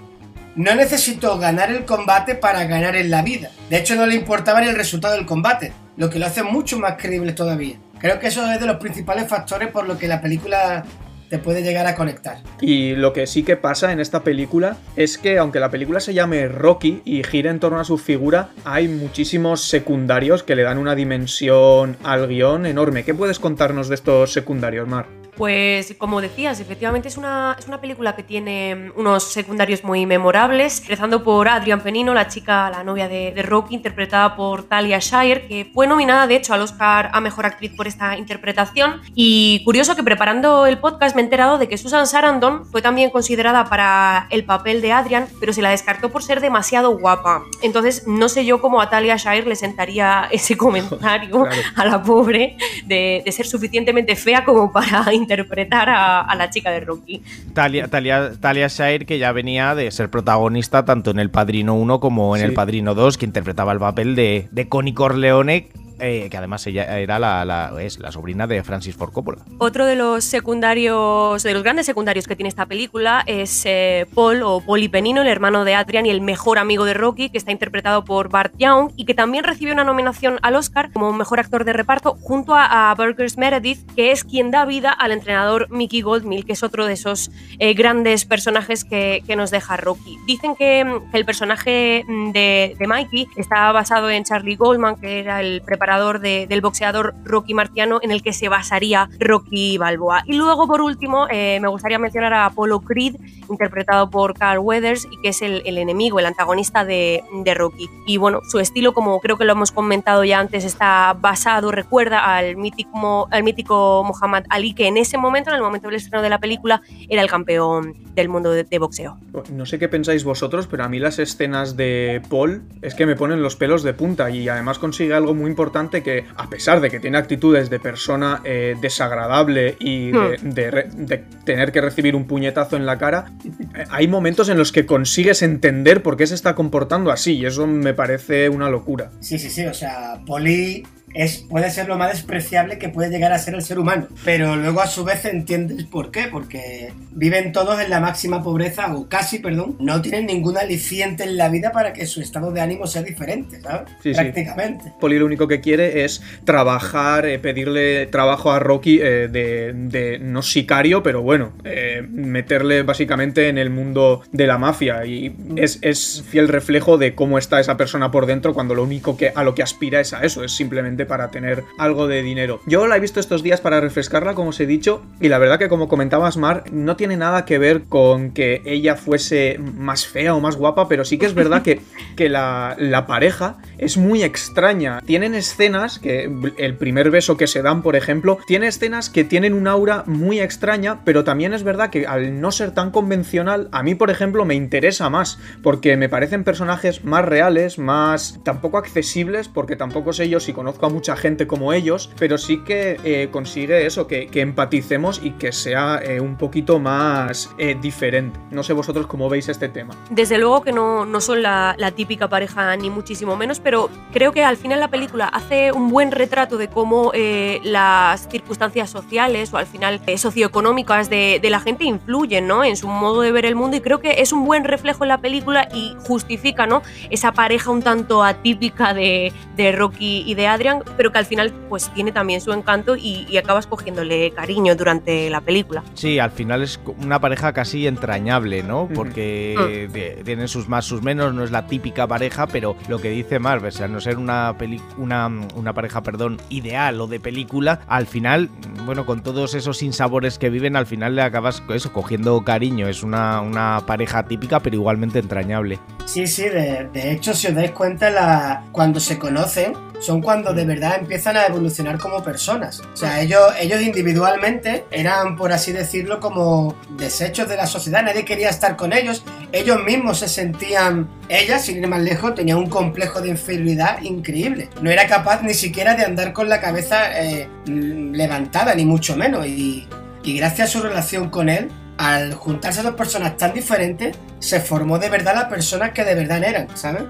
no 0.56 0.74
necesitó 0.74 1.38
ganar 1.38 1.70
el 1.70 1.84
combate 1.84 2.34
para 2.34 2.64
ganar 2.64 2.96
en 2.96 3.10
la 3.10 3.22
vida. 3.22 3.50
De 3.68 3.78
hecho, 3.78 3.94
no 3.94 4.06
le 4.06 4.14
importaba 4.16 4.60
ni 4.60 4.68
el 4.68 4.74
resultado 4.74 5.14
del 5.14 5.26
combate, 5.26 5.72
lo 6.00 6.08
que 6.08 6.18
lo 6.18 6.24
hace 6.24 6.42
mucho 6.42 6.78
más 6.78 6.94
creíble 6.96 7.34
todavía. 7.34 7.76
Creo 7.98 8.18
que 8.18 8.28
eso 8.28 8.50
es 8.50 8.58
de 8.58 8.66
los 8.66 8.78
principales 8.78 9.28
factores 9.28 9.68
por 9.68 9.86
lo 9.86 9.98
que 9.98 10.08
la 10.08 10.22
película 10.22 10.82
te 11.28 11.38
puede 11.38 11.62
llegar 11.62 11.86
a 11.86 11.94
conectar. 11.94 12.38
Y 12.62 12.94
lo 12.94 13.12
que 13.12 13.26
sí 13.26 13.42
que 13.42 13.58
pasa 13.58 13.92
en 13.92 14.00
esta 14.00 14.24
película 14.24 14.78
es 14.96 15.18
que 15.18 15.36
aunque 15.36 15.60
la 15.60 15.70
película 15.70 16.00
se 16.00 16.14
llame 16.14 16.48
Rocky 16.48 17.02
y 17.04 17.22
gira 17.22 17.50
en 17.50 17.60
torno 17.60 17.80
a 17.80 17.84
su 17.84 17.98
figura, 17.98 18.48
hay 18.64 18.88
muchísimos 18.88 19.60
secundarios 19.60 20.42
que 20.42 20.56
le 20.56 20.62
dan 20.62 20.78
una 20.78 20.94
dimensión 20.94 21.98
al 22.02 22.26
guion 22.28 22.64
enorme. 22.64 23.04
¿Qué 23.04 23.12
puedes 23.12 23.38
contarnos 23.38 23.90
de 23.90 23.96
estos 23.96 24.32
secundarios, 24.32 24.88
Mar? 24.88 25.19
Pues 25.40 25.94
como 25.96 26.20
decías, 26.20 26.60
efectivamente 26.60 27.08
es 27.08 27.16
una, 27.16 27.56
es 27.58 27.66
una 27.66 27.80
película 27.80 28.14
que 28.14 28.22
tiene 28.22 28.92
unos 28.94 29.24
secundarios 29.24 29.84
muy 29.84 30.04
memorables, 30.04 30.82
empezando 30.82 31.24
por 31.24 31.48
Adrian 31.48 31.80
Penino, 31.80 32.12
la 32.12 32.28
chica, 32.28 32.68
la 32.68 32.84
novia 32.84 33.08
de, 33.08 33.32
de, 33.32 33.40
Rocky, 33.40 33.74
interpretada 33.74 34.36
por 34.36 34.64
Talia 34.64 34.98
Shire, 34.98 35.48
que 35.48 35.70
fue 35.72 35.86
nominada 35.86 36.26
de 36.26 36.36
hecho 36.36 36.52
al 36.52 36.60
Oscar 36.60 37.08
a 37.14 37.22
Mejor 37.22 37.46
Actriz 37.46 37.72
por 37.74 37.86
esta 37.86 38.18
interpretación. 38.18 39.00
Y 39.14 39.62
curioso 39.64 39.96
que 39.96 40.02
preparando 40.02 40.66
el 40.66 40.76
podcast 40.76 41.16
me 41.16 41.22
he 41.22 41.24
enterado 41.24 41.56
de 41.56 41.68
que 41.68 41.78
Susan 41.78 42.06
Sarandon 42.06 42.66
fue 42.66 42.82
también 42.82 43.08
considerada 43.08 43.64
para 43.64 44.26
el 44.28 44.44
papel 44.44 44.82
de 44.82 44.92
Adrian, 44.92 45.26
pero 45.40 45.54
se 45.54 45.62
la 45.62 45.70
descartó 45.70 46.10
por 46.10 46.22
ser 46.22 46.42
demasiado 46.42 46.98
guapa. 46.98 47.44
Entonces 47.62 48.06
no 48.06 48.28
sé 48.28 48.44
yo 48.44 48.60
cómo 48.60 48.82
a 48.82 48.90
Talia 48.90 49.16
Shire 49.16 49.46
le 49.46 49.56
sentaría 49.56 50.28
ese 50.30 50.58
comentario 50.58 51.44
claro. 51.44 51.62
a 51.76 51.84
la 51.86 52.02
pobre 52.02 52.58
de, 52.84 53.22
de 53.24 53.32
ser 53.32 53.46
suficientemente 53.46 54.16
fea 54.16 54.44
como 54.44 54.70
para 54.70 55.06
interpretar 55.30 55.88
a, 55.88 56.20
a, 56.20 56.34
la 56.34 56.50
chica 56.50 56.70
de 56.70 56.80
Rocky. 56.80 57.22
Talia, 57.54 57.88
Talia, 57.88 58.32
Talia 58.38 58.66
Shire, 58.68 59.06
que 59.06 59.18
ya 59.18 59.32
venía 59.32 59.74
de 59.74 59.90
ser 59.90 60.10
protagonista 60.10 60.84
tanto 60.84 61.10
en 61.10 61.20
El 61.20 61.30
Padrino 61.30 61.74
1 61.74 62.00
como 62.00 62.34
en 62.34 62.42
sí. 62.42 62.48
El 62.48 62.54
Padrino 62.54 62.94
2, 62.94 63.16
que 63.16 63.26
interpretaba 63.26 63.72
el 63.72 63.78
papel 63.78 64.16
de, 64.16 64.48
de 64.50 64.68
Connie 64.68 64.94
Corleone, 64.94 65.68
eh, 66.00 66.28
que 66.30 66.36
además 66.36 66.66
ella 66.66 66.98
era 66.98 67.18
la, 67.18 67.72
es 67.80 67.98
la 67.98 68.12
sobrina 68.12 68.46
de 68.46 68.62
Francis 68.62 68.96
Ford 68.96 69.12
Coppola. 69.12 69.38
Otro 69.58 69.86
de 69.86 69.96
los 69.96 70.24
secundarios, 70.24 71.42
de 71.42 71.52
los 71.52 71.62
grandes 71.62 71.86
secundarios 71.86 72.26
que 72.26 72.36
tiene 72.36 72.48
esta 72.48 72.66
película 72.66 73.22
es 73.26 73.62
eh, 73.66 74.06
Paul 74.14 74.42
o 74.42 74.60
Polly 74.60 74.88
Penino, 74.88 75.22
el 75.22 75.28
hermano 75.28 75.64
de 75.64 75.74
Adrian 75.74 76.06
y 76.06 76.10
el 76.10 76.20
mejor 76.20 76.58
amigo 76.58 76.84
de 76.84 76.94
Rocky, 76.94 77.30
que 77.30 77.38
está 77.38 77.52
interpretado 77.52 78.04
por 78.04 78.30
Bart 78.30 78.54
Young 78.58 78.92
y 78.96 79.04
que 79.04 79.14
también 79.14 79.44
recibió 79.44 79.74
una 79.74 79.84
nominación 79.84 80.38
al 80.42 80.56
Oscar 80.56 80.90
como 80.92 81.12
mejor 81.12 81.40
actor 81.40 81.64
de 81.64 81.72
reparto 81.72 82.16
junto 82.20 82.54
a, 82.54 82.90
a 82.90 82.94
Burgers 82.94 83.36
Meredith, 83.36 83.80
que 83.94 84.10
es 84.10 84.24
quien 84.24 84.50
da 84.50 84.64
vida 84.64 84.90
al 84.92 85.12
entrenador 85.12 85.70
Mickey 85.70 86.00
Goldmill, 86.00 86.44
que 86.46 86.52
es 86.52 86.62
otro 86.62 86.86
de 86.86 86.94
esos 86.94 87.30
eh, 87.58 87.74
grandes 87.74 88.24
personajes 88.24 88.84
que, 88.84 89.22
que, 89.26 89.36
nos 89.36 89.50
deja 89.50 89.76
Rocky. 89.76 90.18
Dicen 90.26 90.56
que, 90.56 90.80
el 91.12 91.24
personaje 91.24 92.04
de, 92.32 92.76
de 92.78 92.86
Mikey 92.86 93.28
está 93.36 93.70
basado 93.72 94.10
en 94.10 94.24
Charlie 94.24 94.56
Goldman, 94.56 94.96
que 94.96 95.20
era 95.20 95.40
el 95.40 95.62
preparador 95.62 95.89
de, 95.90 96.46
del 96.48 96.60
boxeador 96.60 97.14
Rocky 97.24 97.52
Marciano 97.52 97.98
en 98.02 98.12
el 98.12 98.22
que 98.22 98.32
se 98.32 98.48
basaría 98.48 99.08
Rocky 99.18 99.76
Balboa. 99.76 100.22
Y 100.24 100.34
luego, 100.34 100.68
por 100.68 100.80
último, 100.80 101.26
eh, 101.30 101.58
me 101.60 101.66
gustaría 101.66 101.98
mencionar 101.98 102.32
a 102.32 102.46
Apollo 102.46 102.80
Creed, 102.80 103.16
interpretado 103.48 104.08
por 104.08 104.34
Carl 104.34 104.60
Weathers, 104.60 105.08
y 105.10 105.20
que 105.20 105.30
es 105.30 105.42
el, 105.42 105.62
enemigo, 105.66 106.20
el 106.20 106.26
antagonista 106.26 106.84
de, 106.84 107.24
de, 107.44 107.54
Rocky. 107.54 107.88
Y 108.06 108.18
bueno, 108.18 108.40
su 108.48 108.60
estilo, 108.60 108.92
como 108.92 109.18
creo 109.18 109.36
que 109.36 109.44
lo 109.44 109.52
hemos 109.52 109.72
comentado 109.72 110.22
ya 110.22 110.38
antes, 110.38 110.64
está 110.64 111.16
basado, 111.18 111.72
recuerda 111.72 112.36
al 112.36 112.56
mítico, 112.56 113.26
al 113.30 113.42
mítico 113.42 114.04
Muhammad 114.04 114.44
Ali, 114.48 114.74
que 114.74 114.86
en 114.86 114.96
ese 114.96 115.18
momento, 115.18 115.50
en 115.50 115.56
el 115.56 115.62
momento 115.62 115.88
del 115.88 115.96
estreno 115.96 116.22
de 116.22 116.30
la 116.30 116.38
película, 116.38 116.82
era 117.08 117.20
el 117.20 117.28
campeón 117.28 117.96
del 118.14 118.28
mundo 118.28 118.52
de, 118.52 118.62
de 118.62 118.78
boxeo. 118.78 119.18
No 119.52 119.66
sé 119.66 119.80
qué 119.80 119.88
pensáis 119.88 120.22
vosotros, 120.22 120.68
pero 120.68 120.84
a 120.84 120.88
mí 120.88 121.00
las 121.00 121.18
escenas 121.18 121.76
de 121.76 122.22
Paul 122.30 122.62
es 122.80 122.94
que 122.94 123.06
me 123.06 123.16
ponen 123.16 123.42
los 123.42 123.56
pelos 123.56 123.82
de 123.82 123.92
punta 123.92 124.30
y 124.30 124.48
además 124.48 124.78
consigue 124.78 125.14
algo 125.14 125.34
muy 125.34 125.50
importante 125.50 125.79
que, 125.88 126.24
a 126.36 126.48
pesar 126.48 126.80
de 126.80 126.90
que 126.90 127.00
tiene 127.00 127.18
actitudes 127.18 127.70
de 127.70 127.80
persona 127.80 128.42
eh, 128.44 128.76
desagradable 128.80 129.76
y 129.78 130.10
de, 130.12 130.30
Hmm. 130.38 130.50
de, 130.50 130.88
de, 130.94 131.24
tener 131.44 131.72
que 131.72 131.80
recibir 131.80 132.14
un 132.14 132.26
puñetazo 132.26 132.76
en 132.76 132.86
la 132.86 132.98
cara, 132.98 133.32
eh, 133.74 133.84
hay 133.90 134.08
momentos 134.08 134.48
en 134.48 134.58
los 134.58 134.72
que 134.72 134.86
consigues 134.86 135.42
entender 135.42 136.02
por 136.02 136.16
qué 136.16 136.26
se 136.26 136.34
está 136.34 136.54
comportando 136.54 137.10
así 137.10 137.38
y 137.38 137.46
eso 137.46 137.66
me 137.66 137.94
parece 137.94 138.48
una 138.48 138.68
locura. 138.68 139.10
Sí, 139.20 139.38
sí, 139.38 139.50
sí, 139.50 139.66
o 139.66 139.74
sea, 139.74 140.20
Poli 140.26 140.84
es, 141.14 141.38
puede 141.48 141.70
ser 141.70 141.88
lo 141.88 141.96
más 141.96 142.12
despreciable 142.12 142.78
que 142.78 142.88
puede 142.88 143.10
llegar 143.10 143.32
a 143.32 143.38
ser 143.38 143.54
el 143.54 143.62
ser 143.62 143.78
humano. 143.78 144.08
Pero 144.24 144.56
luego 144.56 144.80
a 144.80 144.86
su 144.86 145.04
vez 145.04 145.24
entiendes 145.24 145.84
por 145.84 146.10
qué, 146.10 146.28
porque 146.30 146.92
viven 147.12 147.52
todos 147.52 147.80
en 147.80 147.90
la 147.90 148.00
máxima 148.00 148.42
pobreza, 148.42 148.94
o 148.94 149.08
casi, 149.08 149.38
perdón, 149.38 149.76
no 149.80 150.00
tienen 150.02 150.26
ningún 150.26 150.56
aliciente 150.56 151.24
en 151.24 151.36
la 151.36 151.48
vida 151.48 151.72
para 151.72 151.92
que 151.92 152.06
su 152.06 152.20
estado 152.20 152.52
de 152.52 152.60
ánimo 152.60 152.86
sea 152.86 153.02
diferente, 153.02 153.60
¿sabes? 153.60 153.90
Sí, 154.02 154.12
Prácticamente. 154.12 154.84
Sí. 154.84 154.90
Poli 155.00 155.18
lo 155.18 155.26
único 155.26 155.48
que 155.48 155.60
quiere 155.60 156.04
es 156.04 156.22
trabajar, 156.44 157.26
eh, 157.26 157.38
pedirle 157.38 158.06
trabajo 158.06 158.52
a 158.52 158.58
Rocky 158.58 159.00
eh, 159.00 159.28
de, 159.30 159.72
de, 159.74 160.18
no 160.18 160.42
sicario, 160.42 161.02
pero 161.02 161.22
bueno, 161.22 161.52
eh, 161.64 162.06
meterle 162.08 162.82
básicamente 162.82 163.48
en 163.48 163.58
el 163.58 163.70
mundo 163.70 164.22
de 164.32 164.46
la 164.46 164.58
mafia. 164.58 165.04
Y 165.04 165.34
es, 165.56 165.78
es 165.82 166.24
fiel 166.28 166.48
reflejo 166.48 166.98
de 166.98 167.14
cómo 167.14 167.38
está 167.38 167.60
esa 167.60 167.76
persona 167.76 168.10
por 168.10 168.26
dentro 168.26 168.54
cuando 168.54 168.74
lo 168.74 168.82
único 168.82 169.16
que 169.16 169.32
a 169.34 169.42
lo 169.44 169.54
que 169.54 169.62
aspira 169.62 170.00
es 170.00 170.12
a 170.12 170.22
eso, 170.22 170.44
es 170.44 170.52
simplemente 170.52 170.99
para 171.06 171.30
tener 171.30 171.64
algo 171.78 172.06
de 172.06 172.22
dinero. 172.22 172.60
Yo 172.66 172.86
la 172.86 172.96
he 172.96 173.00
visto 173.00 173.20
estos 173.20 173.42
días 173.42 173.60
para 173.60 173.80
refrescarla, 173.80 174.34
como 174.34 174.50
os 174.50 174.60
he 174.60 174.66
dicho, 174.66 175.02
y 175.20 175.28
la 175.28 175.38
verdad 175.38 175.58
que 175.58 175.68
como 175.68 175.88
comentabas, 175.88 176.36
Mar, 176.36 176.64
no 176.72 176.96
tiene 176.96 177.16
nada 177.16 177.44
que 177.44 177.58
ver 177.58 177.82
con 177.84 178.32
que 178.32 178.62
ella 178.64 178.96
fuese 178.96 179.58
más 179.58 180.06
fea 180.06 180.34
o 180.34 180.40
más 180.40 180.56
guapa, 180.56 180.88
pero 180.88 181.04
sí 181.04 181.18
que 181.18 181.26
es 181.26 181.34
verdad 181.34 181.62
que, 181.62 181.80
que 182.16 182.28
la, 182.28 182.76
la 182.78 183.06
pareja 183.06 183.58
es 183.78 183.96
muy 183.96 184.22
extraña. 184.22 185.00
Tienen 185.04 185.34
escenas, 185.34 185.98
que 185.98 186.30
el 186.58 186.76
primer 186.76 187.10
beso 187.10 187.36
que 187.36 187.46
se 187.46 187.62
dan, 187.62 187.82
por 187.82 187.96
ejemplo, 187.96 188.38
tiene 188.46 188.66
escenas 188.66 189.10
que 189.10 189.24
tienen 189.24 189.54
un 189.54 189.66
aura 189.66 190.04
muy 190.06 190.40
extraña, 190.40 191.00
pero 191.04 191.24
también 191.24 191.54
es 191.54 191.62
verdad 191.62 191.90
que 191.90 192.06
al 192.06 192.40
no 192.40 192.52
ser 192.52 192.72
tan 192.72 192.90
convencional, 192.90 193.68
a 193.72 193.82
mí, 193.82 193.94
por 193.94 194.10
ejemplo, 194.10 194.44
me 194.44 194.54
interesa 194.54 195.10
más, 195.10 195.38
porque 195.62 195.96
me 195.96 196.08
parecen 196.08 196.44
personajes 196.44 197.04
más 197.04 197.24
reales, 197.24 197.78
más 197.78 198.40
tampoco 198.44 198.78
accesibles, 198.78 199.48
porque 199.48 199.76
tampoco 199.76 200.12
sé 200.12 200.28
yo 200.28 200.40
si 200.40 200.52
conozco 200.52 200.86
a 200.86 200.89
mucha 200.90 201.16
gente 201.16 201.46
como 201.46 201.72
ellos, 201.72 202.10
pero 202.18 202.38
sí 202.38 202.58
que 202.64 203.00
eh, 203.04 203.28
consigue 203.30 203.86
eso, 203.86 204.06
que, 204.06 204.28
empaticemos 204.40 205.20
y 205.22 205.32
que 205.32 205.52
sea 205.52 206.00
eh, 206.02 206.20
un 206.20 206.36
poquito 206.36 206.78
más 206.78 207.50
eh, 207.58 207.76
diferente. 207.80 208.40
No 208.50 208.62
sé 208.62 208.72
vosotros 208.72 209.06
cómo 209.06 209.28
veis 209.28 209.48
este 209.48 209.68
tema. 209.68 209.94
Desde 210.10 210.38
luego 210.38 210.62
que 210.62 210.72
no, 210.72 211.04
no 211.04 211.20
son 211.20 211.42
la, 211.42 211.76
típica 211.94 212.28
pareja 212.28 212.76
ni 212.76 212.88
muchísimo 212.88 213.36
menos, 213.36 213.60
pero 213.60 213.90
creo 214.12 214.32
que 214.32 214.44
al 214.44 214.56
final 214.56 214.80
la 214.80 214.88
película 214.88 215.26
hace 215.26 215.72
un 215.72 215.90
buen 215.90 216.12
retrato 216.12 216.56
de 216.56 216.68
cómo 216.68 217.10
eh, 217.14 217.60
las 217.64 218.28
circunstancias 218.28 218.90
sociales 218.90 219.52
o 219.52 219.56
al 219.56 219.66
final 219.66 220.00
socioeconómicas 220.16 221.10
de, 221.10 221.40
de, 221.42 221.50
la 221.50 221.60
gente 221.60 221.84
influyen 221.84 222.46
¿no? 222.46 222.64
en 222.64 222.76
su 222.76 222.88
modo 222.88 223.22
de 223.22 223.32
ver 223.32 223.44
el 223.44 223.56
mundo 223.56 223.76
y 223.76 223.80
creo 223.80 224.00
que 224.00 224.20
es 224.22 224.32
un 224.32 224.44
buen 224.44 224.64
reflejo 224.64 225.04
en 225.04 225.08
la 225.08 225.18
película 225.18 225.68
y 225.74 225.96
justifica 226.06 226.66
¿no? 226.66 226.82
esa 227.10 227.32
pareja 227.32 227.70
un 227.70 227.82
tanto 227.82 228.22
atípica 228.22 228.94
de, 228.94 229.32
de 229.56 229.72
Rocky 229.72 230.22
y 230.26 230.34
de 230.34 230.46
Adrian 230.46 230.79
pero 230.96 231.12
que 231.12 231.18
al 231.18 231.26
final 231.26 231.52
pues 231.68 231.92
tiene 231.94 232.12
también 232.12 232.40
su 232.40 232.52
encanto 232.52 232.96
y, 232.96 233.26
y, 233.28 233.36
acabas 233.36 233.66
cogiéndole 233.66 234.30
cariño 234.32 234.74
durante 234.74 235.30
la 235.30 235.40
película. 235.40 235.82
Sí, 235.94 236.18
al 236.18 236.30
final 236.30 236.62
es 236.62 236.80
una 237.02 237.20
pareja 237.20 237.52
casi 237.52 237.86
entrañable, 237.86 238.62
¿no? 238.62 238.88
Porque 238.94 239.54
uh 239.56 239.62
-huh. 239.62 240.24
tienen 240.24 240.48
sus 240.48 240.68
más, 240.68 240.84
sus 240.84 241.02
menos, 241.02 241.34
no 241.34 241.44
es 241.44 241.50
la 241.50 241.66
típica 241.66 242.06
pareja, 242.06 242.46
pero 242.46 242.76
lo 242.88 242.98
que 242.98 243.10
dice 243.10 243.38
Mar, 243.38 243.60
final, 243.60 243.60
pese 243.60 243.84
a 243.84 243.88
no 243.88 244.00
ser 244.00 244.18
una, 244.18 244.54
una, 244.96 245.30
una 245.54 245.72
pareja 245.72 246.02
perdón, 246.02 246.38
ideal 246.48 247.00
o 247.00 247.06
de 247.06 247.20
película, 247.20 247.80
al 247.86 248.06
final, 248.06 248.48
bueno, 248.84 249.06
con 249.06 249.22
todos 249.22 249.54
esos 249.54 249.78
sinsabores 249.78 250.38
que 250.38 250.50
viven, 250.50 250.76
al 250.76 250.86
final 250.86 251.14
le 251.14 251.22
acabas 251.22 251.62
eso, 251.74 251.92
cogiendo 251.92 252.42
cariño. 252.44 252.88
Es 252.88 253.02
una, 253.02 253.40
una 253.40 253.84
pareja 253.86 254.24
típica, 254.24 254.60
pero 254.60 254.76
igualmente 254.76 255.18
entrañable. 255.18 255.78
Sí, 256.06 256.26
sí, 256.26 256.44
de, 256.44 256.88
de 256.92 257.12
hecho, 257.12 257.34
si 257.34 257.48
os 257.48 257.54
dais 257.54 257.72
cuenta, 257.72 258.10
la, 258.10 258.64
cuando 258.72 259.00
se 259.00 259.18
conocen, 259.18 259.74
son 260.00 260.22
cuando 260.22 260.52
de 260.52 260.64
verdad 260.64 260.96
empiezan 260.98 261.36
a 261.36 261.46
evolucionar 261.46 261.98
como 261.98 262.22
personas. 262.24 262.80
O 262.92 262.96
sea, 262.96 263.20
ellos, 263.20 263.52
ellos 263.60 263.80
individualmente 263.82 264.84
eran, 264.90 265.36
por 265.36 265.52
así 265.52 265.72
decirlo, 265.72 266.18
como 266.18 266.74
desechos 266.96 267.48
de 267.48 267.56
la 267.56 267.66
sociedad, 267.66 268.02
nadie 268.02 268.24
quería 268.24 268.48
estar 268.48 268.76
con 268.76 268.92
ellos, 268.92 269.22
ellos 269.52 269.84
mismos 269.84 270.18
se 270.18 270.28
sentían, 270.28 271.08
ella, 271.28 271.58
sin 271.58 271.76
ir 271.76 271.86
más 271.86 272.00
lejos, 272.00 272.34
tenía 272.34 272.56
un 272.56 272.68
complejo 272.68 273.20
de 273.20 273.28
inferioridad 273.28 274.00
increíble. 274.02 274.70
No 274.80 274.90
era 274.90 275.06
capaz 275.06 275.42
ni 275.42 275.54
siquiera 275.54 275.94
de 275.94 276.04
andar 276.04 276.32
con 276.32 276.48
la 276.48 276.60
cabeza 276.60 277.20
eh, 277.20 277.48
levantada, 277.66 278.74
ni 278.74 278.84
mucho 278.84 279.16
menos. 279.16 279.46
Y, 279.46 279.86
y 280.22 280.38
gracias 280.38 280.70
a 280.70 280.72
su 280.72 280.82
relación 280.82 281.28
con 281.28 281.48
él, 281.48 281.68
al 281.98 282.32
juntarse 282.32 282.82
dos 282.82 282.94
personas 282.94 283.36
tan 283.36 283.52
diferentes, 283.52 284.16
se 284.38 284.60
formó 284.60 284.98
de 284.98 285.10
verdad 285.10 285.34
la 285.34 285.48
persona 285.50 285.92
que 285.92 286.02
de 286.02 286.14
verdad 286.14 286.42
eran, 286.42 286.74
¿sabes? 286.74 287.02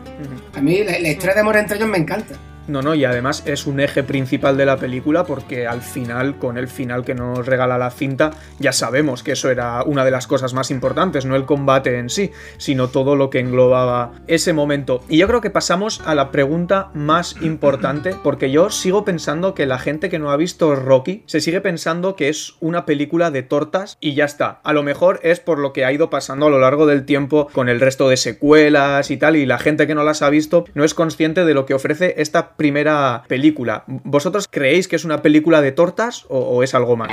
A 0.52 0.60
mí 0.60 0.82
la, 0.82 0.98
la 0.98 1.08
historia 1.08 1.34
de 1.34 1.40
amor 1.40 1.56
entre 1.56 1.76
ellos 1.76 1.88
me 1.88 1.98
encanta. 1.98 2.34
No, 2.70 2.82
no, 2.82 2.94
y 2.94 3.04
además 3.04 3.42
es 3.46 3.66
un 3.66 3.80
eje 3.80 4.04
principal 4.04 4.56
de 4.56 4.64
la 4.64 4.76
película 4.76 5.24
porque 5.24 5.66
al 5.66 5.82
final, 5.82 6.38
con 6.38 6.56
el 6.56 6.68
final 6.68 7.04
que 7.04 7.16
nos 7.16 7.44
regala 7.44 7.78
la 7.78 7.90
cinta, 7.90 8.30
ya 8.60 8.70
sabemos 8.72 9.24
que 9.24 9.32
eso 9.32 9.50
era 9.50 9.82
una 9.82 10.04
de 10.04 10.12
las 10.12 10.28
cosas 10.28 10.54
más 10.54 10.70
importantes, 10.70 11.26
no 11.26 11.34
el 11.34 11.46
combate 11.46 11.98
en 11.98 12.08
sí, 12.10 12.30
sino 12.58 12.86
todo 12.86 13.16
lo 13.16 13.28
que 13.28 13.40
englobaba 13.40 14.12
ese 14.28 14.52
momento. 14.52 15.02
Y 15.08 15.18
yo 15.18 15.26
creo 15.26 15.40
que 15.40 15.50
pasamos 15.50 16.00
a 16.04 16.14
la 16.14 16.30
pregunta 16.30 16.90
más 16.94 17.42
importante, 17.42 18.14
porque 18.22 18.52
yo 18.52 18.70
sigo 18.70 19.04
pensando 19.04 19.52
que 19.52 19.66
la 19.66 19.80
gente 19.80 20.08
que 20.08 20.20
no 20.20 20.30
ha 20.30 20.36
visto 20.36 20.76
Rocky 20.76 21.24
se 21.26 21.40
sigue 21.40 21.60
pensando 21.60 22.14
que 22.14 22.28
es 22.28 22.54
una 22.60 22.86
película 22.86 23.32
de 23.32 23.42
tortas 23.42 23.98
y 24.00 24.14
ya 24.14 24.26
está. 24.26 24.60
A 24.62 24.72
lo 24.72 24.84
mejor 24.84 25.18
es 25.24 25.40
por 25.40 25.58
lo 25.58 25.72
que 25.72 25.84
ha 25.84 25.92
ido 25.92 26.08
pasando 26.08 26.46
a 26.46 26.50
lo 26.50 26.60
largo 26.60 26.86
del 26.86 27.04
tiempo 27.04 27.48
con 27.52 27.68
el 27.68 27.80
resto 27.80 28.08
de 28.08 28.16
secuelas 28.16 29.10
y 29.10 29.16
tal, 29.16 29.34
y 29.34 29.44
la 29.44 29.58
gente 29.58 29.88
que 29.88 29.96
no 29.96 30.04
las 30.04 30.22
ha 30.22 30.30
visto 30.30 30.66
no 30.74 30.84
es 30.84 30.94
consciente 30.94 31.44
de 31.44 31.54
lo 31.54 31.66
que 31.66 31.74
ofrece 31.74 32.14
esta 32.18 32.59
primera 32.60 33.22
película. 33.26 33.84
¿Vosotros 33.86 34.46
creéis 34.46 34.86
que 34.86 34.94
es 34.94 35.06
una 35.06 35.22
película 35.22 35.62
de 35.62 35.72
tortas 35.72 36.26
o, 36.28 36.62
es 36.62 36.74
algo 36.74 36.94
más? 36.94 37.08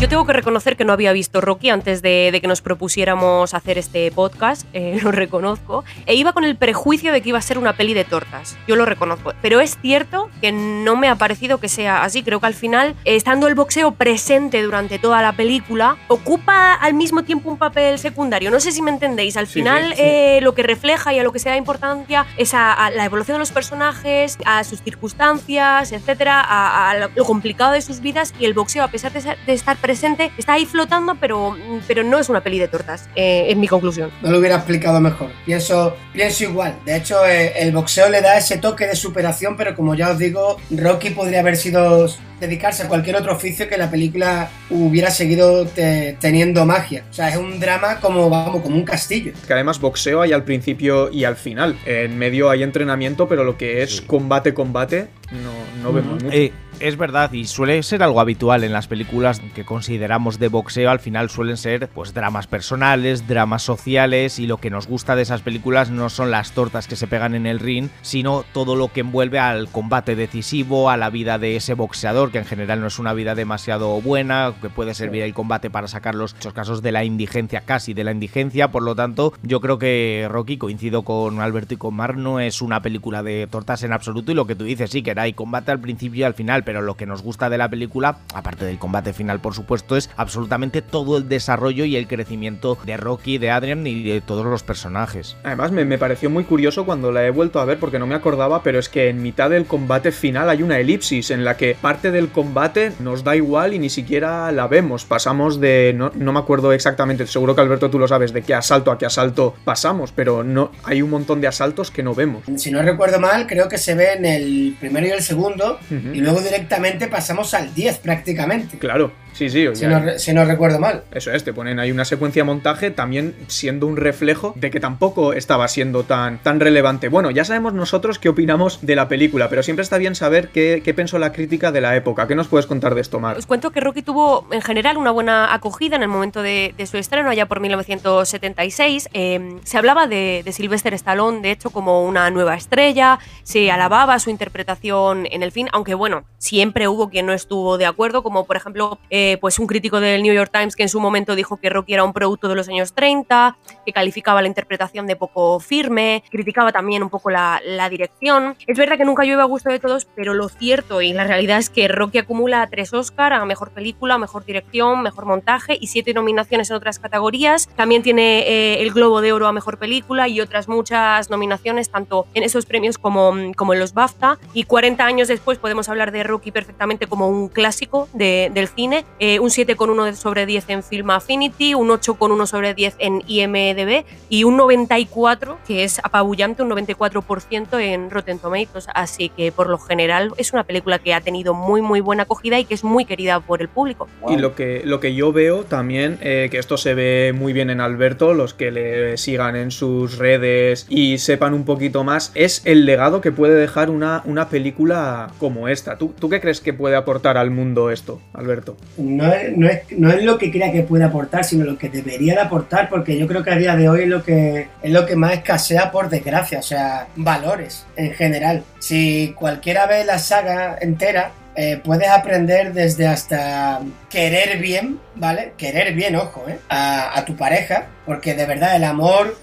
Yo 0.00 0.08
tengo 0.08 0.24
que 0.24 0.32
reconocer 0.32 0.78
que 0.78 0.86
no 0.86 0.94
había 0.94 1.12
visto 1.12 1.42
Rocky 1.42 1.68
antes 1.68 2.00
de, 2.00 2.30
de 2.32 2.40
que 2.40 2.46
nos 2.48 2.62
propusiéramos 2.62 3.52
hacer 3.52 3.76
este 3.76 4.10
podcast, 4.10 4.66
eh, 4.72 4.98
lo 5.02 5.12
reconozco, 5.12 5.84
e 6.06 6.14
iba 6.14 6.32
con 6.32 6.44
el 6.44 6.56
prejuicio 6.56 7.12
de 7.12 7.20
que 7.20 7.28
iba 7.28 7.38
a 7.38 7.42
ser 7.42 7.58
una 7.58 7.74
peli 7.74 7.92
de 7.92 8.04
tortas, 8.04 8.56
yo 8.66 8.76
lo 8.76 8.86
reconozco, 8.86 9.34
pero 9.42 9.60
es 9.60 9.76
cierto 9.82 10.30
que 10.40 10.52
no 10.52 10.96
me 10.96 11.08
ha 11.08 11.16
parecido 11.16 11.58
que 11.58 11.68
sea 11.68 12.02
así, 12.02 12.22
creo 12.22 12.40
que 12.40 12.46
al 12.46 12.54
final, 12.54 12.94
estando 13.04 13.46
el 13.46 13.54
boxeo 13.54 13.92
presente 13.92 14.62
durante 14.62 14.98
toda 14.98 15.20
la 15.20 15.32
película, 15.34 15.98
ocupa 16.08 16.72
al 16.72 16.94
mismo 16.94 17.22
tiempo 17.24 17.50
un 17.50 17.58
papel 17.58 17.98
secundario, 17.98 18.50
no 18.50 18.58
sé 18.58 18.72
si 18.72 18.80
me 18.80 18.90
entendéis, 18.90 19.36
al 19.36 19.48
Sí, 19.48 19.52
final 19.60 19.90
sí, 19.90 19.96
sí. 19.96 20.02
eh, 20.02 20.38
lo 20.40 20.54
que 20.54 20.62
refleja 20.62 21.12
y 21.12 21.18
a 21.18 21.22
lo 21.24 21.30
que 21.30 21.40
se 21.40 21.50
da 21.50 21.58
importancia 21.58 22.24
es 22.38 22.54
a, 22.54 22.72
a 22.72 22.90
la 22.90 23.04
evolución 23.04 23.34
de 23.34 23.40
los 23.40 23.50
personajes, 23.52 24.38
a 24.46 24.64
sus 24.64 24.80
circunstancias, 24.80 25.92
etcétera, 25.92 26.40
a, 26.40 26.90
a 26.90 26.94
lo 27.14 27.24
complicado 27.26 27.72
de 27.72 27.82
sus 27.82 28.00
vidas 28.00 28.32
y 28.40 28.46
el 28.46 28.54
boxeo, 28.54 28.82
a 28.82 28.88
pesar 28.88 29.12
de, 29.12 29.20
de 29.20 29.52
estar 29.52 29.76
presente, 29.76 29.89
está 29.90 30.52
ahí 30.54 30.66
flotando, 30.66 31.16
pero, 31.20 31.56
pero 31.86 32.02
no 32.04 32.18
es 32.18 32.28
una 32.28 32.42
peli 32.42 32.58
de 32.58 32.68
tortas, 32.68 33.08
eh, 33.16 33.46
es 33.48 33.56
mi 33.56 33.68
conclusión. 33.68 34.10
No 34.22 34.30
lo 34.30 34.38
hubiera 34.38 34.56
explicado 34.56 35.00
mejor. 35.00 35.30
Pienso, 35.46 35.96
pienso 36.12 36.44
igual. 36.44 36.76
De 36.84 36.96
hecho, 36.96 37.24
eh, 37.26 37.52
el 37.56 37.72
boxeo 37.72 38.08
le 38.08 38.20
da 38.20 38.36
ese 38.38 38.58
toque 38.58 38.86
de 38.86 38.94
superación, 38.96 39.56
pero 39.56 39.74
como 39.74 39.94
ya 39.94 40.10
os 40.10 40.18
digo, 40.18 40.56
Rocky 40.70 41.10
podría 41.10 41.40
haber 41.40 41.56
sido 41.56 42.08
dedicarse 42.40 42.84
a 42.84 42.88
cualquier 42.88 43.16
otro 43.16 43.34
oficio 43.34 43.68
que 43.68 43.76
la 43.76 43.90
película 43.90 44.48
hubiera 44.70 45.10
seguido 45.10 45.66
te- 45.66 46.16
teniendo 46.20 46.64
magia. 46.64 47.04
O 47.10 47.12
sea, 47.12 47.28
es 47.28 47.36
un 47.36 47.60
drama 47.60 48.00
como, 48.00 48.30
vamos, 48.30 48.62
como 48.62 48.76
un 48.76 48.84
castillo. 48.84 49.32
Que 49.46 49.52
además 49.52 49.78
boxeo 49.78 50.22
hay 50.22 50.32
al 50.32 50.44
principio 50.44 51.10
y 51.12 51.24
al 51.24 51.36
final. 51.36 51.76
En 51.84 52.16
medio 52.18 52.48
hay 52.48 52.62
entrenamiento, 52.62 53.28
pero 53.28 53.44
lo 53.44 53.58
que 53.58 53.82
es 53.82 54.00
combate-combate 54.00 55.08
no, 55.32 55.82
no 55.82 55.92
vemos 55.92 56.22
mucho. 56.22 56.34
Eh, 56.34 56.50
es 56.80 56.96
verdad, 56.96 57.32
y 57.32 57.44
suele 57.44 57.82
ser 57.82 58.02
algo 58.02 58.20
habitual 58.20 58.64
en 58.64 58.72
las 58.72 58.88
películas 58.88 59.40
que 59.54 59.64
consideramos 59.64 60.38
de 60.38 60.48
boxeo, 60.48 60.90
al 60.90 61.00
final 61.00 61.30
suelen 61.30 61.56
ser 61.56 61.88
pues 61.88 62.14
dramas 62.14 62.46
personales, 62.46 63.28
dramas 63.28 63.62
sociales, 63.62 64.38
y 64.38 64.46
lo 64.46 64.56
que 64.56 64.70
nos 64.70 64.86
gusta 64.86 65.14
de 65.14 65.22
esas 65.22 65.42
películas 65.42 65.90
no 65.90 66.08
son 66.08 66.30
las 66.30 66.52
tortas 66.52 66.88
que 66.88 66.96
se 66.96 67.06
pegan 67.06 67.34
en 67.34 67.46
el 67.46 67.60
ring, 67.60 67.88
sino 68.02 68.44
todo 68.52 68.76
lo 68.76 68.92
que 68.92 69.00
envuelve 69.00 69.38
al 69.38 69.68
combate 69.68 70.16
decisivo, 70.16 70.90
a 70.90 70.96
la 70.96 71.10
vida 71.10 71.38
de 71.38 71.56
ese 71.56 71.74
boxeador, 71.74 72.30
que 72.30 72.38
en 72.38 72.44
general 72.44 72.80
no 72.80 72.86
es 72.86 72.98
una 72.98 73.12
vida 73.12 73.34
demasiado 73.34 74.00
buena, 74.00 74.54
que 74.60 74.70
puede 74.70 74.94
servir 74.94 75.22
el 75.22 75.34
combate 75.34 75.70
para 75.70 75.88
sacar 75.88 76.14
los 76.14 76.34
muchos 76.34 76.52
casos 76.52 76.82
de 76.82 76.92
la 76.92 77.04
indigencia, 77.04 77.62
casi 77.62 77.94
de 77.94 78.04
la 78.04 78.12
indigencia, 78.12 78.70
por 78.70 78.82
lo 78.82 78.94
tanto, 78.94 79.34
yo 79.42 79.60
creo 79.60 79.78
que 79.78 80.26
Rocky, 80.30 80.56
coincido 80.56 81.02
con 81.02 81.40
Alberto 81.40 81.74
y 81.74 81.76
con 81.76 81.94
Mar, 81.94 82.16
no 82.16 82.40
es 82.40 82.62
una 82.62 82.80
película 82.82 83.22
de 83.22 83.46
tortas 83.46 83.82
en 83.82 83.92
absoluto, 83.92 84.32
y 84.32 84.34
lo 84.34 84.46
que 84.46 84.54
tú 84.54 84.64
dices, 84.64 84.90
sí, 84.90 85.02
que 85.02 85.10
era 85.10 85.22
hay 85.22 85.34
combate 85.34 85.70
al 85.70 85.80
principio 85.80 86.20
y 86.20 86.22
al 86.22 86.34
final, 86.34 86.64
pero 86.70 86.82
lo 86.82 86.96
que 86.96 87.04
nos 87.04 87.20
gusta 87.24 87.50
de 87.50 87.58
la 87.58 87.68
película, 87.68 88.18
aparte 88.32 88.64
del 88.64 88.78
combate 88.78 89.12
final 89.12 89.40
por 89.40 89.54
supuesto, 89.54 89.96
es 89.96 90.08
absolutamente 90.16 90.82
todo 90.82 91.16
el 91.16 91.28
desarrollo 91.28 91.84
y 91.84 91.96
el 91.96 92.06
crecimiento 92.06 92.78
de 92.84 92.96
Rocky, 92.96 93.38
de 93.38 93.50
Adrian 93.50 93.84
y 93.88 94.04
de 94.04 94.20
todos 94.20 94.46
los 94.46 94.62
personajes. 94.62 95.36
Además, 95.42 95.72
me, 95.72 95.84
me 95.84 95.98
pareció 95.98 96.30
muy 96.30 96.44
curioso 96.44 96.86
cuando 96.86 97.10
la 97.10 97.26
he 97.26 97.30
vuelto 97.30 97.58
a 97.58 97.64
ver 97.64 97.80
porque 97.80 97.98
no 97.98 98.06
me 98.06 98.14
acordaba, 98.14 98.62
pero 98.62 98.78
es 98.78 98.88
que 98.88 99.08
en 99.08 99.20
mitad 99.20 99.50
del 99.50 99.64
combate 99.64 100.12
final 100.12 100.48
hay 100.48 100.62
una 100.62 100.78
elipsis 100.78 101.32
en 101.32 101.44
la 101.44 101.56
que 101.56 101.74
parte 101.74 102.12
del 102.12 102.28
combate 102.28 102.92
nos 103.00 103.24
da 103.24 103.34
igual 103.34 103.74
y 103.74 103.80
ni 103.80 103.90
siquiera 103.90 104.52
la 104.52 104.68
vemos. 104.68 105.04
Pasamos 105.04 105.60
de. 105.60 105.92
No, 105.96 106.12
no 106.14 106.32
me 106.32 106.38
acuerdo 106.38 106.72
exactamente, 106.72 107.26
seguro 107.26 107.56
que 107.56 107.62
Alberto 107.62 107.90
tú 107.90 107.98
lo 107.98 108.06
sabes, 108.06 108.32
de 108.32 108.42
qué 108.42 108.54
asalto 108.54 108.92
a 108.92 108.98
qué 108.98 109.06
asalto 109.06 109.56
pasamos, 109.64 110.12
pero 110.12 110.44
no 110.44 110.70
hay 110.84 111.02
un 111.02 111.10
montón 111.10 111.40
de 111.40 111.48
asaltos 111.48 111.90
que 111.90 112.04
no 112.04 112.14
vemos. 112.14 112.44
Si 112.58 112.70
no 112.70 112.80
recuerdo 112.80 113.18
mal, 113.18 113.48
creo 113.48 113.68
que 113.68 113.76
se 113.76 113.96
ve 113.96 114.12
en 114.12 114.24
el 114.24 114.76
primero 114.78 115.08
y 115.08 115.10
el 115.10 115.22
segundo, 115.22 115.80
y 115.90 116.20
luego 116.20 116.40
directamente 116.40 116.59
pasamos 117.08 117.54
al 117.54 117.74
10 117.74 117.98
prácticamente. 117.98 118.78
Claro, 118.78 119.12
sí, 119.48 119.50
sí. 119.50 119.66
o 119.66 119.74
Si 119.74 119.86
no, 119.86 120.18
si 120.18 120.34
no 120.34 120.44
recuerdo 120.44 120.78
mal. 120.78 121.04
Eso 121.12 121.32
es, 121.32 121.44
te 121.44 121.52
ponen 121.52 121.78
ahí 121.78 121.90
una 121.90 122.04
secuencia 122.04 122.42
de 122.42 122.44
montaje 122.44 122.90
también 122.90 123.34
siendo 123.46 123.86
un 123.86 123.96
reflejo 123.96 124.52
de 124.56 124.70
que 124.70 124.80
tampoco 124.80 125.32
estaba 125.32 125.66
siendo 125.68 126.04
tan, 126.04 126.38
tan 126.38 126.60
relevante. 126.60 127.08
Bueno, 127.08 127.30
ya 127.30 127.44
sabemos 127.44 127.72
nosotros 127.72 128.18
qué 128.18 128.28
opinamos 128.28 128.80
de 128.82 128.96
la 128.96 129.08
película, 129.08 129.48
pero 129.48 129.62
siempre 129.62 129.82
está 129.82 129.96
bien 129.98 130.14
saber 130.14 130.48
qué, 130.48 130.82
qué 130.84 130.92
pensó 130.92 131.18
la 131.18 131.32
crítica 131.32 131.72
de 131.72 131.80
la 131.80 131.96
época. 131.96 132.26
¿Qué 132.26 132.34
nos 132.34 132.48
puedes 132.48 132.66
contar 132.66 132.94
de 132.94 133.00
esto, 133.00 133.20
Mar? 133.20 133.38
Os 133.38 133.46
cuento 133.46 133.70
que 133.70 133.80
Rocky 133.80 134.02
tuvo 134.02 134.46
en 134.50 134.62
general 134.62 134.96
una 134.96 135.10
buena 135.10 135.54
acogida 135.54 135.96
en 135.96 136.02
el 136.02 136.08
momento 136.08 136.42
de, 136.42 136.74
de 136.76 136.86
su 136.86 136.98
estreno, 136.98 137.30
allá 137.30 137.46
por 137.46 137.60
1976. 137.60 139.08
Eh, 139.12 139.56
se 139.64 139.78
hablaba 139.78 140.06
de, 140.06 140.42
de 140.44 140.52
Sylvester 140.52 140.92
Stallone, 140.94 141.40
de 141.40 141.52
hecho, 141.52 141.70
como 141.70 142.04
una 142.04 142.30
nueva 142.30 142.54
estrella, 142.54 143.18
se 143.42 143.70
alababa 143.70 144.18
su 144.18 144.30
interpretación 144.30 145.26
en 145.30 145.42
el 145.42 145.52
fin, 145.52 145.68
aunque 145.72 145.94
bueno, 145.94 146.24
siempre 146.38 146.88
hubo 146.88 147.10
quien 147.10 147.26
no 147.26 147.32
estuvo 147.32 147.78
de 147.78 147.86
acuerdo, 147.86 148.22
como 148.22 148.46
por 148.46 148.56
ejemplo 148.56 148.98
eh, 149.10 149.29
pues 149.38 149.58
un 149.58 149.66
crítico 149.66 150.00
del 150.00 150.22
New 150.22 150.34
York 150.34 150.50
Times 150.52 150.76
que 150.76 150.82
en 150.82 150.88
su 150.88 151.00
momento 151.00 151.34
dijo 151.34 151.56
que 151.58 151.68
Rocky 151.70 151.94
era 151.94 152.04
un 152.04 152.12
producto 152.12 152.48
de 152.48 152.54
los 152.54 152.68
años 152.68 152.92
30, 152.94 153.56
que 153.84 153.92
calificaba 153.92 154.40
la 154.42 154.48
interpretación 154.48 155.06
de 155.06 155.16
poco 155.16 155.60
firme, 155.60 156.22
criticaba 156.30 156.72
también 156.72 157.02
un 157.02 157.10
poco 157.10 157.30
la, 157.30 157.60
la 157.64 157.88
dirección. 157.88 158.56
Es 158.66 158.78
verdad 158.78 158.96
que 158.96 159.04
nunca 159.04 159.24
llueve 159.24 159.42
a 159.42 159.46
gusto 159.46 159.70
de 159.70 159.78
todos, 159.78 160.06
pero 160.14 160.34
lo 160.34 160.48
cierto 160.48 161.02
y 161.02 161.12
la 161.12 161.24
realidad 161.24 161.58
es 161.58 161.70
que 161.70 161.88
Rocky 161.88 162.18
acumula 162.18 162.66
tres 162.70 162.92
Oscar 162.92 163.32
a 163.32 163.44
mejor 163.44 163.70
película, 163.70 164.18
mejor 164.18 164.44
dirección, 164.44 165.02
mejor 165.02 165.26
montaje 165.26 165.76
y 165.80 165.86
siete 165.88 166.14
nominaciones 166.14 166.70
en 166.70 166.76
otras 166.76 166.98
categorías. 166.98 167.68
También 167.76 168.02
tiene 168.02 168.40
eh, 168.48 168.82
el 168.82 168.92
Globo 168.92 169.20
de 169.20 169.32
Oro 169.32 169.46
a 169.46 169.52
mejor 169.52 169.78
película 169.78 170.28
y 170.28 170.40
otras 170.40 170.68
muchas 170.68 171.30
nominaciones, 171.30 171.90
tanto 171.90 172.26
en 172.34 172.42
esos 172.42 172.66
premios 172.66 172.98
como, 172.98 173.32
como 173.56 173.74
en 173.74 173.80
los 173.80 173.94
BAFTA. 173.94 174.38
Y 174.54 174.64
40 174.64 175.04
años 175.04 175.28
después 175.28 175.58
podemos 175.58 175.88
hablar 175.88 176.12
de 176.12 176.22
Rocky 176.22 176.50
perfectamente 176.50 177.06
como 177.06 177.28
un 177.28 177.48
clásico 177.48 178.08
de- 178.12 178.50
del 178.52 178.68
cine. 178.68 179.04
Eh, 179.22 179.38
un 179.38 179.50
7,1 179.50 180.14
sobre 180.14 180.46
10 180.46 180.70
en 180.70 180.82
Film 180.82 181.10
Affinity, 181.10 181.74
un 181.74 181.90
8,1 181.90 182.46
sobre 182.46 182.72
10 182.72 182.96
en 182.98 183.22
IMDB 183.26 184.06
y 184.30 184.44
un 184.44 184.56
94, 184.56 185.58
que 185.66 185.84
es 185.84 185.98
apabullante, 186.02 186.62
un 186.62 186.70
94% 186.70 187.78
en 187.80 188.10
Rotten 188.10 188.38
Tomatoes. 188.38 188.86
Así 188.94 189.28
que 189.28 189.52
por 189.52 189.68
lo 189.68 189.76
general 189.78 190.32
es 190.38 190.54
una 190.54 190.64
película 190.64 190.98
que 190.98 191.12
ha 191.12 191.20
tenido 191.20 191.52
muy 191.52 191.82
muy 191.82 192.00
buena 192.00 192.22
acogida 192.22 192.58
y 192.58 192.64
que 192.64 192.72
es 192.72 192.82
muy 192.82 193.04
querida 193.04 193.40
por 193.40 193.60
el 193.60 193.68
público. 193.68 194.08
Y 194.26 194.38
lo 194.38 194.54
que, 194.54 194.80
lo 194.86 195.00
que 195.00 195.14
yo 195.14 195.32
veo 195.32 195.64
también, 195.64 196.18
eh, 196.22 196.48
que 196.50 196.58
esto 196.58 196.78
se 196.78 196.94
ve 196.94 197.34
muy 197.36 197.52
bien 197.52 197.68
en 197.68 197.82
Alberto, 197.82 198.32
los 198.32 198.54
que 198.54 198.70
le 198.70 199.18
sigan 199.18 199.54
en 199.54 199.70
sus 199.70 200.16
redes 200.16 200.86
y 200.88 201.18
sepan 201.18 201.52
un 201.52 201.66
poquito 201.66 202.04
más, 202.04 202.32
es 202.34 202.62
el 202.64 202.86
legado 202.86 203.20
que 203.20 203.32
puede 203.32 203.54
dejar 203.54 203.90
una, 203.90 204.22
una 204.24 204.48
película 204.48 205.30
como 205.38 205.68
esta. 205.68 205.98
¿Tú, 205.98 206.14
¿Tú 206.18 206.30
qué 206.30 206.40
crees 206.40 206.62
que 206.62 206.72
puede 206.72 206.96
aportar 206.96 207.36
al 207.36 207.50
mundo 207.50 207.90
esto, 207.90 208.22
Alberto? 208.32 208.78
No 209.16 209.32
es, 209.32 209.56
no, 209.56 209.68
es, 209.68 209.82
no 209.90 210.10
es 210.10 210.22
lo 210.22 210.38
que 210.38 210.50
crea 210.50 210.72
que 210.72 210.82
puede 210.82 211.04
aportar, 211.04 211.44
sino 211.44 211.64
lo 211.64 211.78
que 211.78 211.88
debería 211.88 212.34
de 212.34 212.40
aportar, 212.40 212.88
porque 212.88 213.18
yo 213.18 213.26
creo 213.26 213.42
que 213.42 213.50
a 213.50 213.56
día 213.56 213.76
de 213.76 213.88
hoy 213.88 214.02
es 214.02 214.08
lo 214.08 214.22
que, 214.22 214.68
es 214.82 214.90
lo 214.90 215.06
que 215.06 215.16
más 215.16 215.32
escasea 215.32 215.90
por 215.90 216.08
desgracia, 216.08 216.58
o 216.58 216.62
sea, 216.62 217.08
valores 217.16 217.86
en 217.96 218.12
general. 218.12 218.64
Si 218.78 219.34
cualquiera 219.36 219.86
ve 219.86 220.04
la 220.04 220.18
saga 220.18 220.78
entera, 220.80 221.32
eh, 221.56 221.80
puedes 221.82 222.08
aprender 222.08 222.72
desde 222.72 223.06
hasta 223.06 223.80
querer 224.08 224.58
bien, 224.58 225.00
¿vale? 225.16 225.52
Querer 225.56 225.94
bien, 225.94 226.16
ojo, 226.16 226.44
¿eh? 226.48 226.58
A, 226.68 227.24
tu 227.26 227.36
pareja, 227.36 227.86
porque 228.06 228.34
de 228.34 228.46
verdad 228.46 228.76
el 228.76 228.84
amor 228.84 229.36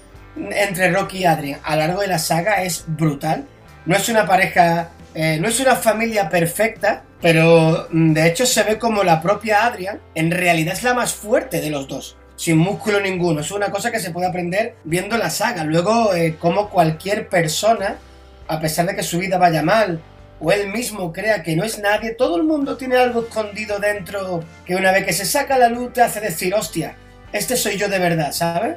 entre 0.50 0.90
Rocky 0.90 1.18
y 1.18 1.24
Adrian 1.26 1.60
a 1.64 1.76
lo 1.76 1.82
largo 1.82 2.00
de 2.00 2.08
la 2.08 2.18
saga 2.18 2.62
es 2.62 2.84
brutal. 2.86 3.46
No 3.86 3.94
es 3.94 4.08
una 4.08 4.26
pareja, 4.26 4.90
eh, 5.14 5.38
no 5.40 5.48
es 5.48 5.60
una 5.60 5.76
familia 5.76 6.28
perfecta, 6.28 7.04
pero 7.20 7.88
mm, 7.90 8.12
de 8.12 8.26
hecho 8.26 8.46
se 8.46 8.62
ve 8.62 8.78
como 8.78 9.02
la 9.02 9.20
propia 9.20 9.66
Adrian 9.66 10.00
en 10.14 10.30
realidad 10.30 10.74
es 10.74 10.82
la 10.82 10.94
más 10.94 11.14
fuerte 11.14 11.60
de 11.60 11.70
los 11.70 11.88
dos. 11.88 12.16
Sin 12.36 12.56
músculo 12.56 13.00
ninguno. 13.00 13.40
Es 13.40 13.50
una 13.50 13.70
cosa 13.70 13.90
que 13.90 13.98
se 13.98 14.12
puede 14.12 14.28
aprender 14.28 14.76
viendo 14.84 15.16
la 15.18 15.28
saga. 15.28 15.64
Luego, 15.64 16.14
eh, 16.14 16.36
como 16.38 16.70
cualquier 16.70 17.28
persona, 17.28 17.96
a 18.46 18.60
pesar 18.60 18.86
de 18.86 18.94
que 18.94 19.02
su 19.02 19.18
vida 19.18 19.38
vaya 19.38 19.62
mal, 19.62 20.00
o 20.40 20.52
él 20.52 20.68
mismo 20.68 21.12
crea 21.12 21.42
que 21.42 21.56
no 21.56 21.64
es 21.64 21.80
nadie, 21.80 22.12
todo 22.12 22.36
el 22.36 22.44
mundo 22.44 22.76
tiene 22.76 22.96
algo 22.96 23.22
escondido 23.22 23.80
dentro 23.80 24.44
que 24.64 24.76
una 24.76 24.92
vez 24.92 25.04
que 25.04 25.12
se 25.12 25.24
saca 25.24 25.58
la 25.58 25.68
luz 25.68 25.92
te 25.92 26.00
hace 26.00 26.20
decir, 26.20 26.54
hostia, 26.54 26.94
este 27.32 27.56
soy 27.56 27.76
yo 27.76 27.88
de 27.88 27.98
verdad, 27.98 28.30
¿sabes? 28.30 28.76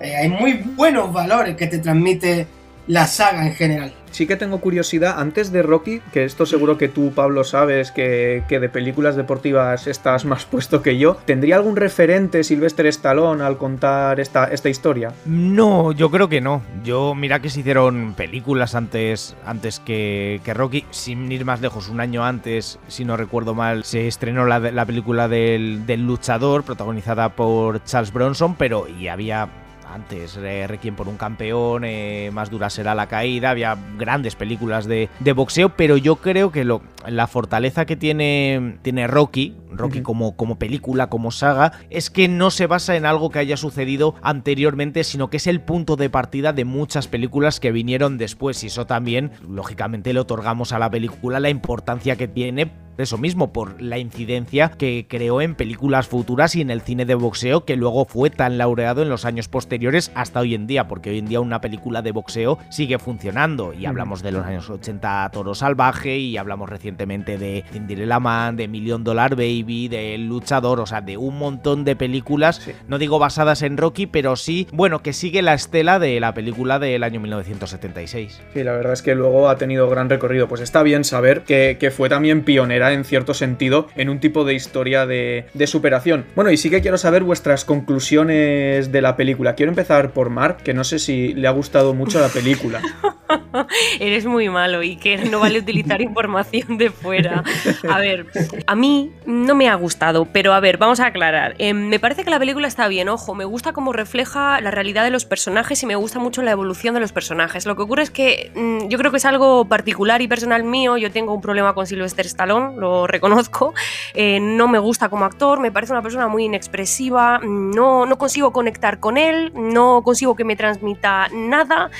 Eh, 0.00 0.14
hay 0.14 0.28
muy 0.28 0.52
buenos 0.52 1.12
valores 1.12 1.56
que 1.56 1.66
te 1.66 1.78
transmite 1.78 2.46
la 2.88 3.06
saga 3.06 3.46
en 3.46 3.54
general. 3.54 3.92
Sí 4.10 4.26
que 4.26 4.36
tengo 4.36 4.60
curiosidad, 4.60 5.20
antes 5.20 5.52
de 5.52 5.62
Rocky, 5.62 6.00
que 6.12 6.24
esto 6.24 6.46
seguro 6.46 6.78
que 6.78 6.88
tú, 6.88 7.12
Pablo, 7.12 7.44
sabes 7.44 7.92
que, 7.92 8.42
que, 8.48 8.58
de 8.58 8.70
películas 8.70 9.16
deportivas 9.16 9.86
estás 9.86 10.24
más 10.24 10.44
puesto 10.50 10.82
que 10.82 10.98
yo, 10.98 11.16
¿tendría 11.26 11.56
algún 11.56 11.76
referente 11.76 12.42
Sylvester 12.42 12.86
Stallone 12.86 13.44
al 13.44 13.58
contar 13.58 14.18
esta, 14.18 14.46
esta 14.46 14.70
historia? 14.70 15.12
No, 15.26 15.92
yo 15.92 16.10
creo 16.10 16.28
que 16.28 16.40
no. 16.40 16.62
Yo, 16.82 17.14
mira 17.14 17.40
que 17.40 17.50
se 17.50 17.60
hicieron 17.60 18.14
películas 18.14 18.74
antes, 18.74 19.36
antes 19.44 19.78
que, 19.80 20.40
que 20.42 20.54
Rocky, 20.54 20.86
sin 20.90 21.30
ir 21.30 21.44
más 21.44 21.60
lejos, 21.60 21.88
un 21.88 22.00
año 22.00 22.24
antes, 22.24 22.78
si 22.88 23.04
no 23.04 23.16
recuerdo 23.16 23.54
mal, 23.54 23.84
se 23.84 24.08
estrenó 24.08 24.46
la, 24.46 24.58
la 24.58 24.86
película 24.86 25.28
del, 25.28 25.84
del 25.86 26.06
luchador, 26.06 26.64
protagonizada 26.64 27.28
por 27.28 27.84
Charles 27.84 28.12
Bronson, 28.12 28.56
pero 28.56 28.88
y 28.88 29.08
había 29.08 29.48
antes, 29.92 30.36
eh, 30.36 30.66
Requiem 30.66 30.94
por 30.94 31.08
un 31.08 31.16
campeón, 31.16 31.84
eh, 31.84 32.30
Más 32.32 32.50
dura 32.50 32.70
será 32.70 32.94
la 32.94 33.06
caída, 33.06 33.50
había 33.50 33.76
grandes 33.96 34.34
películas 34.34 34.86
de, 34.86 35.08
de 35.20 35.32
boxeo, 35.32 35.70
pero 35.70 35.96
yo 35.96 36.16
creo 36.16 36.52
que 36.52 36.64
lo, 36.64 36.82
la 37.06 37.26
fortaleza 37.26 37.86
que 37.86 37.96
tiene, 37.96 38.78
tiene 38.82 39.06
Rocky, 39.06 39.56
Rocky 39.70 39.98
uh 39.98 40.00
-huh. 40.00 40.04
como, 40.04 40.36
como 40.36 40.58
película, 40.58 41.08
como 41.08 41.30
saga, 41.30 41.72
es 41.90 42.10
que 42.10 42.28
no 42.28 42.50
se 42.50 42.66
basa 42.66 42.96
en 42.96 43.06
algo 43.06 43.30
que 43.30 43.38
haya 43.38 43.56
sucedido 43.56 44.14
anteriormente, 44.22 45.04
sino 45.04 45.30
que 45.30 45.38
es 45.38 45.46
el 45.46 45.60
punto 45.60 45.96
de 45.96 46.10
partida 46.10 46.52
de 46.52 46.64
muchas 46.64 47.08
películas 47.08 47.60
que 47.60 47.72
vinieron 47.72 48.18
después, 48.18 48.62
y 48.64 48.68
eso 48.68 48.86
también, 48.86 49.32
lógicamente, 49.48 50.12
le 50.12 50.20
otorgamos 50.20 50.72
a 50.72 50.78
la 50.78 50.90
película 50.90 51.40
la 51.40 51.50
importancia 51.50 52.16
que 52.16 52.28
tiene 52.28 52.87
eso 52.98 53.18
mismo, 53.18 53.52
por 53.52 53.80
la 53.80 53.98
incidencia 53.98 54.70
que 54.70 55.06
creó 55.08 55.40
en 55.40 55.54
películas 55.54 56.08
futuras 56.08 56.56
y 56.56 56.60
en 56.60 56.70
el 56.70 56.80
cine 56.80 57.04
de 57.04 57.14
boxeo 57.14 57.64
que 57.64 57.76
luego 57.76 58.04
fue 58.04 58.30
tan 58.30 58.58
laureado 58.58 59.02
en 59.02 59.08
los 59.08 59.24
años 59.24 59.48
posteriores 59.48 60.10
hasta 60.14 60.40
hoy 60.40 60.54
en 60.54 60.66
día, 60.66 60.88
porque 60.88 61.10
hoy 61.10 61.18
en 61.18 61.26
día 61.26 61.40
una 61.40 61.60
película 61.60 62.02
de 62.02 62.12
boxeo 62.12 62.58
sigue 62.70 62.98
funcionando 62.98 63.72
y 63.72 63.86
hablamos 63.86 64.22
de 64.22 64.32
los 64.32 64.44
años 64.44 64.68
80 64.68 65.30
Toro 65.32 65.54
Salvaje 65.54 66.18
y 66.18 66.36
hablamos 66.36 66.68
recientemente 66.68 67.38
de 67.38 67.64
Cinderella 67.72 68.20
Man, 68.20 68.56
de 68.56 68.68
Million 68.68 69.04
Dollar 69.04 69.36
Baby, 69.36 69.88
de 69.88 70.14
El 70.14 70.26
Luchador, 70.26 70.80
o 70.80 70.86
sea, 70.86 71.00
de 71.00 71.16
un 71.16 71.38
montón 71.38 71.84
de 71.84 71.96
películas, 71.96 72.56
sí. 72.56 72.72
no 72.88 72.98
digo 72.98 73.18
basadas 73.18 73.62
en 73.62 73.76
Rocky, 73.76 74.06
pero 74.06 74.36
sí, 74.36 74.66
bueno, 74.72 75.02
que 75.02 75.12
sigue 75.12 75.42
la 75.42 75.54
estela 75.54 75.98
de 75.98 76.18
la 76.20 76.34
película 76.34 76.78
del 76.78 77.04
año 77.04 77.20
1976. 77.20 78.40
Sí, 78.52 78.64
la 78.64 78.72
verdad 78.72 78.92
es 78.92 79.02
que 79.02 79.14
luego 79.14 79.48
ha 79.48 79.56
tenido 79.56 79.88
gran 79.88 80.10
recorrido, 80.10 80.48
pues 80.48 80.60
está 80.60 80.82
bien 80.82 81.04
saber 81.04 81.42
que, 81.42 81.76
que 81.78 81.90
fue 81.90 82.08
también 82.08 82.42
pionera 82.42 82.87
en 82.92 83.04
cierto 83.04 83.34
sentido 83.34 83.88
en 83.96 84.08
un 84.08 84.20
tipo 84.20 84.44
de 84.44 84.54
historia 84.54 85.06
de, 85.06 85.46
superación. 85.66 86.24
Bueno, 86.34 86.50
y 86.50 86.56
sí 86.56 86.70
que 86.70 86.80
quiero 86.80 86.96
saber 86.96 87.22
vuestras 87.22 87.64
conclusiones 87.64 88.90
de 88.90 89.02
la 89.02 89.16
película. 89.16 89.54
Quiero 89.54 89.70
empezar 89.70 90.12
por 90.12 90.30
Mar, 90.30 90.56
que 90.56 90.72
no 90.72 90.84
sé 90.84 90.98
si 90.98 91.34
le 91.34 91.46
ha 91.46 91.50
gustado 91.50 91.94
mucho 91.94 92.20
la 92.20 92.28
película. 92.28 92.80
Eres 94.00 94.26
muy 94.26 94.48
malo 94.48 94.82
y 94.82 94.96
que 94.96 95.18
no 95.18 95.40
vale 95.40 95.58
utilizar 95.58 96.00
información 96.00 96.78
de 96.78 96.90
fuera. 96.90 97.42
A 97.88 97.98
ver, 97.98 98.26
a 98.66 98.74
mí 98.74 99.12
no 99.26 99.54
me 99.54 99.68
ha 99.68 99.74
gustado, 99.74 100.26
pero 100.26 100.54
a 100.54 100.60
ver, 100.60 100.78
vamos 100.78 101.00
a 101.00 101.06
aclarar. 101.06 101.54
Eh, 101.58 101.74
me 101.74 101.98
parece 101.98 102.24
que 102.24 102.30
la 102.30 102.38
película 102.38 102.68
está 102.68 102.88
bien, 102.88 103.08
ojo, 103.08 103.34
me 103.34 103.44
gusta 103.44 103.72
cómo 103.72 103.92
refleja 103.92 104.60
la 104.60 104.70
realidad 104.70 105.04
de 105.04 105.10
los 105.10 105.24
personajes 105.24 105.82
y 105.82 105.86
me 105.86 105.96
gusta 105.96 106.18
mucho 106.18 106.42
la 106.42 106.50
evolución 106.50 106.94
de 106.94 107.00
los 107.00 107.12
personajes. 107.12 107.66
Lo 107.66 107.76
que 107.76 107.82
ocurre 107.82 108.02
es 108.02 108.10
que 108.10 108.50
mmm, 108.54 108.88
yo 108.88 108.98
creo 108.98 109.10
que 109.10 109.18
es 109.18 109.24
algo 109.24 109.66
particular 109.66 110.22
y 110.22 110.28
personal 110.28 110.64
mío. 110.64 110.96
Yo 110.96 111.10
tengo 111.10 111.34
un 111.34 111.40
problema 111.40 111.74
con 111.74 111.86
Sylvester 111.86 112.26
Stallone, 112.26 112.77
lo 112.78 113.06
reconozco. 113.06 113.74
Eh, 114.14 114.40
no 114.40 114.68
me 114.68 114.78
gusta 114.78 115.08
como 115.08 115.24
actor, 115.24 115.60
me 115.60 115.72
parece 115.72 115.92
una 115.92 116.02
persona 116.02 116.28
muy 116.28 116.44
inexpresiva, 116.44 117.40
no, 117.42 118.06
no 118.06 118.18
consigo 118.18 118.52
conectar 118.52 119.00
con 119.00 119.16
él, 119.16 119.52
no 119.54 120.02
consigo 120.02 120.34
que 120.34 120.44
me 120.44 120.56
transmita 120.56 121.28
nada. 121.32 121.90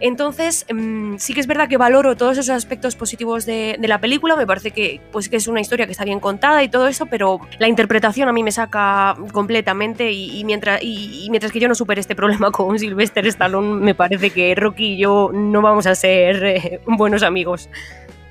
Entonces, 0.00 0.66
mmm, 0.72 1.16
sí 1.16 1.34
que 1.34 1.40
es 1.40 1.46
verdad 1.46 1.68
que 1.68 1.76
valoro 1.76 2.16
todos 2.16 2.38
esos 2.38 2.50
aspectos 2.50 2.96
positivos 2.96 3.46
de, 3.46 3.76
de, 3.78 3.88
la 3.88 4.00
película, 4.00 4.36
me 4.36 4.46
parece 4.46 4.70
que, 4.70 5.00
pues, 5.12 5.28
que 5.28 5.36
es 5.36 5.48
una 5.48 5.60
historia 5.60 5.86
que 5.86 5.92
está 5.92 6.04
bien 6.04 6.20
contada 6.20 6.62
y 6.62 6.68
todo 6.68 6.88
eso, 6.88 7.06
pero 7.06 7.40
la 7.58 7.68
interpretación 7.68 8.28
a 8.28 8.32
mí 8.32 8.42
me 8.42 8.52
saca 8.52 9.16
completamente 9.32 10.10
y, 10.12 10.38
y 10.38 10.44
mientras, 10.44 10.82
y, 10.82 11.24
y 11.24 11.30
mientras 11.30 11.52
que 11.52 11.60
yo 11.60 11.68
no 11.68 11.74
supere 11.74 12.00
este 12.00 12.14
problema 12.14 12.50
con 12.52 12.78
Sylvester 12.78 13.26
Stallone, 13.26 13.84
me 13.84 13.94
parece 13.94 14.30
que 14.30 14.54
Rocky 14.54 14.88
y 14.88 14.96
yo 14.98 15.30
no 15.32 15.60
vamos 15.62 15.86
a 15.86 15.94
ser 15.94 16.44
eh, 16.44 16.80
buenos 16.86 17.22
amigos. 17.22 17.68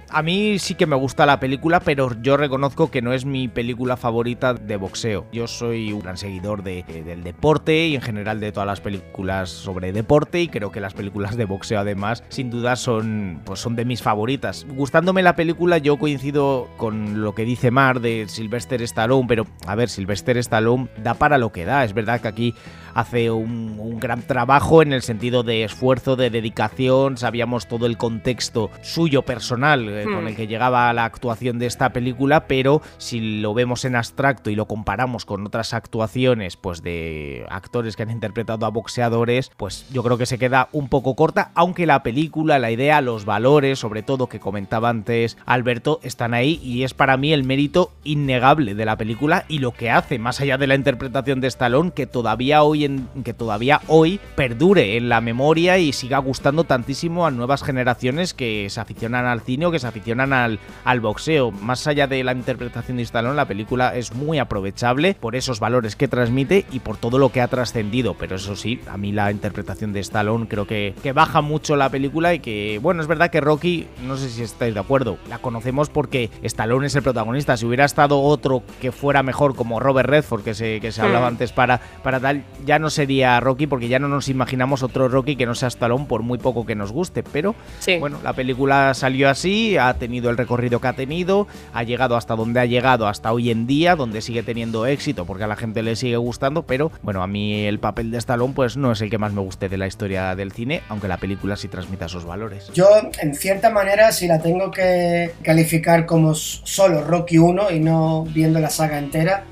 A 0.10 0.22
mí 0.22 0.58
sí 0.58 0.76
que 0.76 0.86
me 0.86 0.96
gusta 0.96 1.26
la 1.26 1.40
película, 1.40 1.82
pero 1.82 2.10
yo 2.22 2.38
reconozco 2.38 2.90
que 2.90 3.02
no 3.02 3.12
es 3.12 3.26
mi 3.26 3.50
película 3.50 3.98
favorita 3.98 4.54
de 4.54 4.78
boxeo. 4.78 5.26
Yo 5.34 5.48
soy 5.48 5.92
un 5.92 6.00
gran 6.00 6.16
seguidor 6.16 6.64
de, 6.64 6.84
de, 6.84 7.04
del 7.04 7.24
deporte 7.24 7.88
y 7.88 7.96
en 7.96 8.02
general 8.02 8.40
de 8.40 8.54
todas 8.54 8.68
las 8.68 8.80
películas 8.80 9.50
sobre 9.50 9.92
deporte 9.92 10.42
y 10.42 10.48
creo 10.48 10.72
que 10.72 10.80
las 10.80 10.94
películas 10.94 11.36
de 11.36 11.44
boxeo 11.44 11.80
además 11.80 12.24
sin 12.30 12.50
duda 12.50 12.78
son, 12.78 13.42
pues 13.44 13.60
son 13.60 13.76
de 13.76 13.84
mis 13.84 14.02
favoritas. 14.02 14.66
Gustándome 14.70 15.24
la 15.24 15.36
película 15.36 15.78
yo 15.78 15.98
coincido 15.98 16.70
con 16.78 17.22
lo 17.22 17.36
que 17.36 17.44
dice 17.44 17.70
Mar 17.70 18.00
de 18.00 18.28
Sylvester 18.30 18.82
Stallone, 18.84 19.28
pero 19.28 19.46
a 19.66 19.76
ver, 19.76 19.90
Sylvester 19.90 20.38
Stallone 20.38 20.88
da 21.04 21.16
para 21.16 21.38
lo 21.38 21.52
que 21.52 21.66
da. 21.66 21.84
Es 21.84 21.94
verdad 21.94 22.22
que 22.22 22.30
aquí 22.30 22.56
hace 22.94 23.30
un, 23.30 23.76
un, 23.78 24.00
gran 24.00 24.22
trabajo 24.22 24.82
en 24.82 24.94
el 24.94 25.02
sentido 25.02 25.44
de 25.44 25.64
esfuerzo, 25.64 26.16
de 26.16 26.30
dedicación, 26.30 27.18
sabíamos 27.18 27.68
todo 27.68 27.86
el 27.86 27.98
contexto 27.98 28.72
suyo 28.82 29.22
personal 29.22 29.97
eh, 29.98 30.06
hmm. 30.08 30.14
con 30.14 30.28
el 30.28 30.36
que 30.36 30.48
llegaba 30.48 30.90
a 30.90 30.94
la 30.94 31.06
actuación 31.06 31.60
de 31.60 31.66
esta 31.66 31.92
película, 31.94 32.48
pero 32.48 32.82
si 32.98 33.40
lo 33.42 33.54
vemos 33.54 33.86
en 33.86 33.96
abstracto 33.96 34.50
y 34.50 34.56
lo 34.56 34.66
comparamos 34.66 35.26
con 35.26 35.46
otras 35.46 35.74
actuaciones 35.74 36.58
pues 36.58 36.82
de 36.82 37.46
actores 37.50 37.96
que 37.96 38.04
han 38.04 38.12
interpretado 38.12 38.66
a 38.66 38.70
boxeadores, 38.70 39.52
pues 39.58 39.88
yo 39.92 40.04
creo 40.04 40.18
que 40.18 40.26
se 40.26 40.38
queda 40.38 40.70
un 40.72 40.90
poco 40.90 41.16
corta, 41.16 41.52
aunque 41.56 41.86
la 41.86 42.04
película, 42.04 42.60
la 42.60 42.72
idea, 42.72 43.02
los 43.02 43.26
valores, 43.26 43.80
sobre 43.80 44.04
todo 44.04 44.28
que 44.28 44.40
comentaba 44.40 44.90
antes 44.90 45.38
Alberto, 45.46 46.00
están 46.04 46.34
ahí 46.34 46.60
y 46.64 46.84
es 46.84 46.94
para 46.94 47.18
mí 47.18 47.34
el 47.34 47.44
mérito 47.44 47.92
innegable 48.04 48.76
de 48.76 48.86
la 48.86 48.98
película 48.98 49.46
y 49.48 49.60
lo 49.60 49.72
que 49.72 49.90
hace, 49.90 50.20
más 50.20 50.40
allá 50.42 50.58
de 50.58 50.68
la 50.68 50.76
interpretación 50.76 51.42
de 51.42 51.48
Stallone, 51.48 51.92
que 51.92 52.08
todavía 52.08 52.64
hoy 52.64 52.86
en, 52.86 53.08
que 53.24 53.34
todavía 53.34 53.82
hoy 53.88 54.20
perdure 54.36 54.98
en 54.98 55.10
la 55.10 55.22
memoria 55.22 55.78
y 55.78 55.94
siga 55.94 56.18
gustando 56.20 56.64
tantísimo 56.64 57.26
a 57.26 57.32
nuevas 57.32 57.64
generaciones 57.64 58.34
que 58.34 58.70
se 58.70 58.80
aficionan 58.80 59.26
al 59.26 59.42
cine 59.42 59.66
o 59.66 59.72
que 59.72 59.80
se 59.80 59.87
aficionan 59.88 60.34
al, 60.34 60.60
al 60.84 61.00
boxeo. 61.00 61.52
Más 61.52 61.88
allá 61.88 62.08
de 62.08 62.24
la 62.24 62.34
interpretación 62.34 62.98
de 62.98 63.04
Stallone, 63.04 63.36
la 63.36 63.48
película 63.48 63.96
es 63.96 64.14
muy 64.14 64.40
aprovechable 64.40 65.16
por 65.20 65.36
esos 65.36 65.60
valores 65.60 65.96
que 65.96 66.08
transmite 66.08 66.66
y 66.72 66.80
por 66.80 66.98
todo 66.98 67.18
lo 67.18 67.32
que 67.32 67.42
ha 67.42 67.48
trascendido. 67.48 68.16
Pero 68.16 68.36
eso 68.36 68.56
sí, 68.56 68.82
a 68.90 68.98
mí 68.98 69.12
la 69.12 69.32
interpretación 69.32 69.94
de 69.94 70.00
Stallone 70.02 70.48
creo 70.48 70.68
que, 70.68 70.96
que 71.02 71.14
baja 71.14 71.42
mucho 71.42 71.76
la 71.76 71.90
película 71.90 72.34
y 72.34 72.40
que, 72.40 72.80
bueno, 72.82 73.02
es 73.02 73.08
verdad 73.08 73.30
que 73.30 73.42
Rocky, 73.42 73.88
no 74.06 74.18
sé 74.18 74.30
si 74.30 74.44
estáis 74.44 74.74
de 74.74 74.80
acuerdo, 74.80 75.18
la 75.30 75.40
conocemos 75.40 75.90
porque 75.90 76.30
Stallone 76.44 76.88
es 76.88 76.96
el 76.96 77.04
protagonista. 77.04 77.58
Si 77.58 77.66
hubiera 77.66 77.86
estado 77.86 78.22
otro 78.22 78.64
que 78.82 78.92
fuera 78.92 79.24
mejor 79.24 79.56
como 79.56 79.80
Robert 79.80 80.10
Redford, 80.10 80.44
que 80.44 80.54
se, 80.54 80.80
que 80.80 80.92
se 80.92 81.02
hablaba 81.02 81.28
antes 81.28 81.52
para, 81.52 81.80
para 82.04 82.20
tal, 82.20 82.44
ya 82.66 82.80
no 82.80 82.90
sería 82.90 83.40
Rocky 83.40 83.68
porque 83.68 83.88
ya 83.88 84.00
no 84.00 84.08
nos 84.08 84.30
imaginamos 84.30 84.84
otro 84.84 85.08
Rocky 85.08 85.36
que 85.36 85.46
no 85.46 85.56
sea 85.56 85.68
Stallone 85.68 86.06
por 86.06 86.22
muy 86.22 86.38
poco 86.38 86.66
que 86.66 86.76
nos 86.76 86.92
guste. 86.92 87.24
Pero 87.24 87.56
sí. 87.80 87.98
bueno, 88.00 88.20
la 88.24 88.34
película 88.34 88.94
salió 88.94 89.30
así, 89.30 89.77
Ha 89.80 89.94
tenido 89.96 90.30
el 90.30 90.38
recorrido 90.38 90.80
que 90.80 90.88
ha 90.88 90.94
tenido, 90.94 91.48
ha 91.74 91.84
llegado 91.84 92.16
hasta 92.16 92.36
donde 92.36 92.60
ha 92.60 92.66
llegado, 92.66 93.08
hasta 93.08 93.32
hoy 93.32 93.52
en 93.52 93.68
día, 93.68 93.96
donde 93.96 94.22
sigue 94.22 94.44
teniendo 94.44 94.86
éxito 94.86 95.26
porque 95.26 95.44
a 95.44 95.48
la 95.48 95.56
gente 95.56 95.84
le 95.84 95.96
sigue 95.96 96.18
gustando, 96.18 96.64
pero 96.64 96.92
bueno, 97.02 97.24
a 97.24 97.28
mí 97.28 97.66
el 97.66 97.80
papel 97.80 98.12
de 98.12 98.18
Stallone 98.18 98.54
pues 98.54 98.78
no 98.78 98.92
es 98.92 99.02
el 99.02 99.10
que 99.10 99.18
más 99.18 99.34
me 99.34 99.42
guste 99.42 99.70
de 99.70 99.78
la 99.78 99.88
historia 99.88 100.36
del 100.36 100.52
cine, 100.52 100.82
aunque 100.90 101.08
la 101.08 101.18
película 101.18 101.56
sí 101.56 101.68
transmita 101.68 102.06
esos 102.06 102.26
valores. 102.26 102.72
Yo, 102.74 102.88
en 103.22 103.36
cierta 103.36 103.70
manera, 103.70 104.12
si 104.12 104.28
la 104.28 104.42
tengo 104.42 104.72
que 104.72 105.32
calificar 105.44 106.06
como 106.06 106.34
solo 106.34 107.04
Rocky 107.04 107.38
1 107.38 107.72
y 107.72 107.80
no 107.80 108.24
viendo 108.24 108.60
la 108.60 108.70
saga 108.70 108.98
entera, 108.98 109.46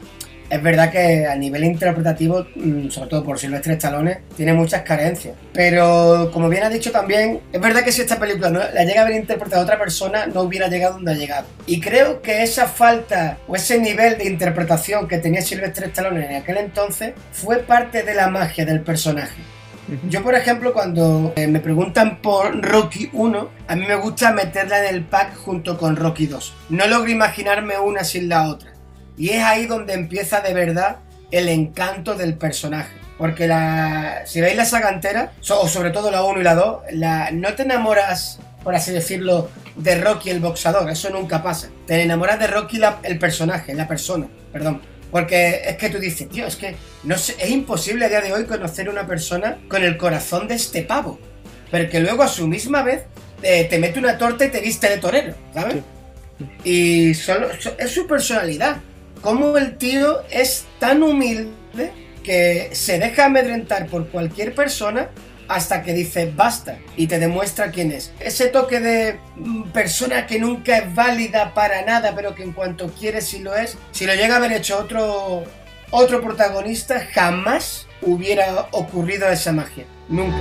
es 0.50 0.62
verdad 0.62 0.92
que 0.92 1.26
a 1.26 1.36
nivel 1.36 1.64
interpretativo, 1.64 2.46
mm, 2.56 2.90
sobre 2.90 3.10
todo 3.10 3.24
por 3.24 3.40
Silvestre 3.40 3.74
Stallone, 3.74 4.20
tiene 4.36 4.54
muchas 4.54 4.84
carencias. 4.84 5.36
Pero 5.54 6.30
como 6.32 6.50
bien 6.50 6.64
ha 6.64 6.70
dicho 6.70 6.92
también, 6.92 7.42
es 7.52 7.62
verdad 7.62 7.84
que 7.84 7.92
si 7.92 8.02
esta 8.02 8.20
película 8.20 8.50
no 8.50 8.60
la 8.60 8.84
llega 8.84 9.02
a 9.02 9.06
haber 9.06 9.16
interpretado 9.16 9.64
otra 9.64 9.80
persona, 9.80 10.28
no 10.28 10.42
hubiera 10.42 10.68
llegado 10.68 10.96
donde 10.96 11.12
ha 11.12 11.16
llegado. 11.16 11.48
Y 11.66 11.80
creo 11.80 12.22
que 12.22 12.44
esa 12.44 12.68
falta 12.68 13.38
o 13.48 13.56
ese 13.56 13.80
nivel 13.80 14.18
de 14.18 14.26
interpretación 14.26 15.08
que 15.08 15.18
tenía 15.18 15.42
Silvestre 15.42 15.88
Stallone 15.88 16.26
en 16.26 16.36
aquel 16.36 16.58
entonces 16.58 17.14
fue 17.32 17.60
parte 17.60 18.04
de 18.04 18.14
la 18.14 18.30
magia 18.30 18.66
del 18.66 18.82
personaje. 18.82 19.42
Yo, 20.10 20.24
por 20.24 20.34
ejemplo, 20.34 20.74
cuando 20.74 21.32
eh, 21.36 21.48
me 21.48 21.60
preguntan 21.60 22.20
por 22.20 22.60
Rocky 22.60 23.10
1, 23.14 23.50
a 23.68 23.76
mí 23.76 23.86
me 23.86 23.96
gusta 23.96 24.32
meterla 24.32 24.80
en 24.80 24.96
el 24.96 25.04
pack 25.04 25.36
junto 25.36 25.78
con 25.78 25.96
Rocky 25.96 26.26
2. 26.26 26.54
No 26.70 26.88
logro 26.88 27.12
imaginarme 27.12 27.78
una 27.78 28.04
sin 28.04 28.28
la 28.28 28.50
otra. 28.50 28.75
Y 29.18 29.30
es 29.30 29.44
ahí 29.44 29.66
donde 29.66 29.94
empieza 29.94 30.42
de 30.42 30.54
verdad 30.54 30.98
el 31.32 31.50
encanto 31.50 32.16
del 32.16 32.36
personaje. 32.36 32.94
Porque 33.18 33.48
la, 33.48 34.24
si 34.26 34.42
veis 34.42 34.58
la 34.58 34.66
saga 34.66 34.90
entera, 34.90 35.32
o 35.50 35.68
sobre 35.68 35.92
todo 35.92 36.12
la 36.12 36.24
1 36.24 36.42
y 36.42 36.44
la 36.44 36.56
2, 36.56 36.78
la, 36.92 37.32
no 37.32 37.54
te 37.54 37.64
enamoras, 37.64 38.40
por 38.64 38.76
así 38.76 38.92
decirlo, 38.92 39.50
de 39.76 40.02
Rocky 40.02 40.30
el 40.30 40.42
boxador, 40.42 40.90
eso 40.90 41.10
nunca 41.10 41.42
pasa. 41.42 41.70
Te 41.88 42.02
enamoras 42.02 42.40
de 42.40 42.48
Rocky 42.48 42.82
el 43.04 43.18
personaje, 43.18 43.74
la 43.74 43.88
persona, 43.88 44.28
perdón. 44.52 44.82
Porque 45.12 45.62
es 45.66 45.78
que 45.78 45.90
tú 45.90 45.98
dices, 45.98 46.28
tío, 46.28 46.46
es 46.46 46.58
que 46.58 46.76
no 47.04 47.18
sé, 47.18 47.36
es 47.40 47.50
imposible 47.50 48.06
a 48.06 48.10
día 48.10 48.20
de 48.20 48.34
hoy 48.34 48.44
conocer 48.46 48.90
una 48.90 49.08
persona 49.08 49.60
con 49.70 49.82
el 49.84 49.96
corazón 49.96 50.48
de 50.50 50.56
este 50.56 50.82
pavo. 50.82 51.20
Pero 51.72 51.90
que 51.90 52.02
luego 52.02 52.24
a 52.24 52.28
su 52.28 52.48
misma 52.48 52.84
vez 52.84 53.04
eh, 53.42 53.66
te 53.70 53.80
mete 53.80 54.00
una 54.00 54.18
torta 54.18 54.44
y 54.44 54.50
te 54.50 54.60
viste 54.60 54.90
de 54.90 54.98
torero, 54.98 55.34
¿sabes? 55.54 55.78
Y 56.66 57.14
solo, 57.14 57.48
es 57.78 57.92
su 57.92 58.08
personalidad 58.08 58.78
cómo 59.26 59.58
el 59.58 59.76
tío 59.80 60.22
es 60.30 60.66
tan 60.78 61.02
humilde 61.02 61.92
que 62.24 62.70
se 62.74 63.00
deja 63.00 63.26
amedrentar 63.26 63.88
por 63.88 64.10
cualquier 64.10 64.54
persona 64.54 65.10
hasta 65.48 65.82
que 65.82 65.94
dice 65.96 66.32
basta 66.36 66.78
y 66.96 67.08
te 67.08 67.18
demuestra 67.18 67.72
quién 67.72 67.92
es. 67.92 68.14
Ese 68.20 68.50
toque 68.50 68.80
de 68.80 69.18
mm, 69.36 69.72
persona 69.72 70.28
que 70.28 70.38
nunca 70.38 70.78
es 70.78 70.94
válida 70.94 71.56
para 71.56 71.84
nada, 71.84 72.14
pero 72.16 72.36
que 72.36 72.44
en 72.44 72.54
cuanto 72.54 72.90
quiere 72.90 73.20
sí 73.20 73.40
lo 73.40 73.56
es, 73.56 73.80
si 73.90 74.06
lo 74.06 74.14
llega 74.14 74.36
a 74.36 74.38
haber 74.38 74.52
hecho 74.52 74.78
otro, 74.78 75.44
otro 75.90 76.22
protagonista, 76.22 77.00
jamás 77.12 77.88
hubiera 78.04 78.68
ocurrido 78.74 79.28
esa 79.28 79.52
magia. 79.52 79.86
Nunca. 80.08 80.38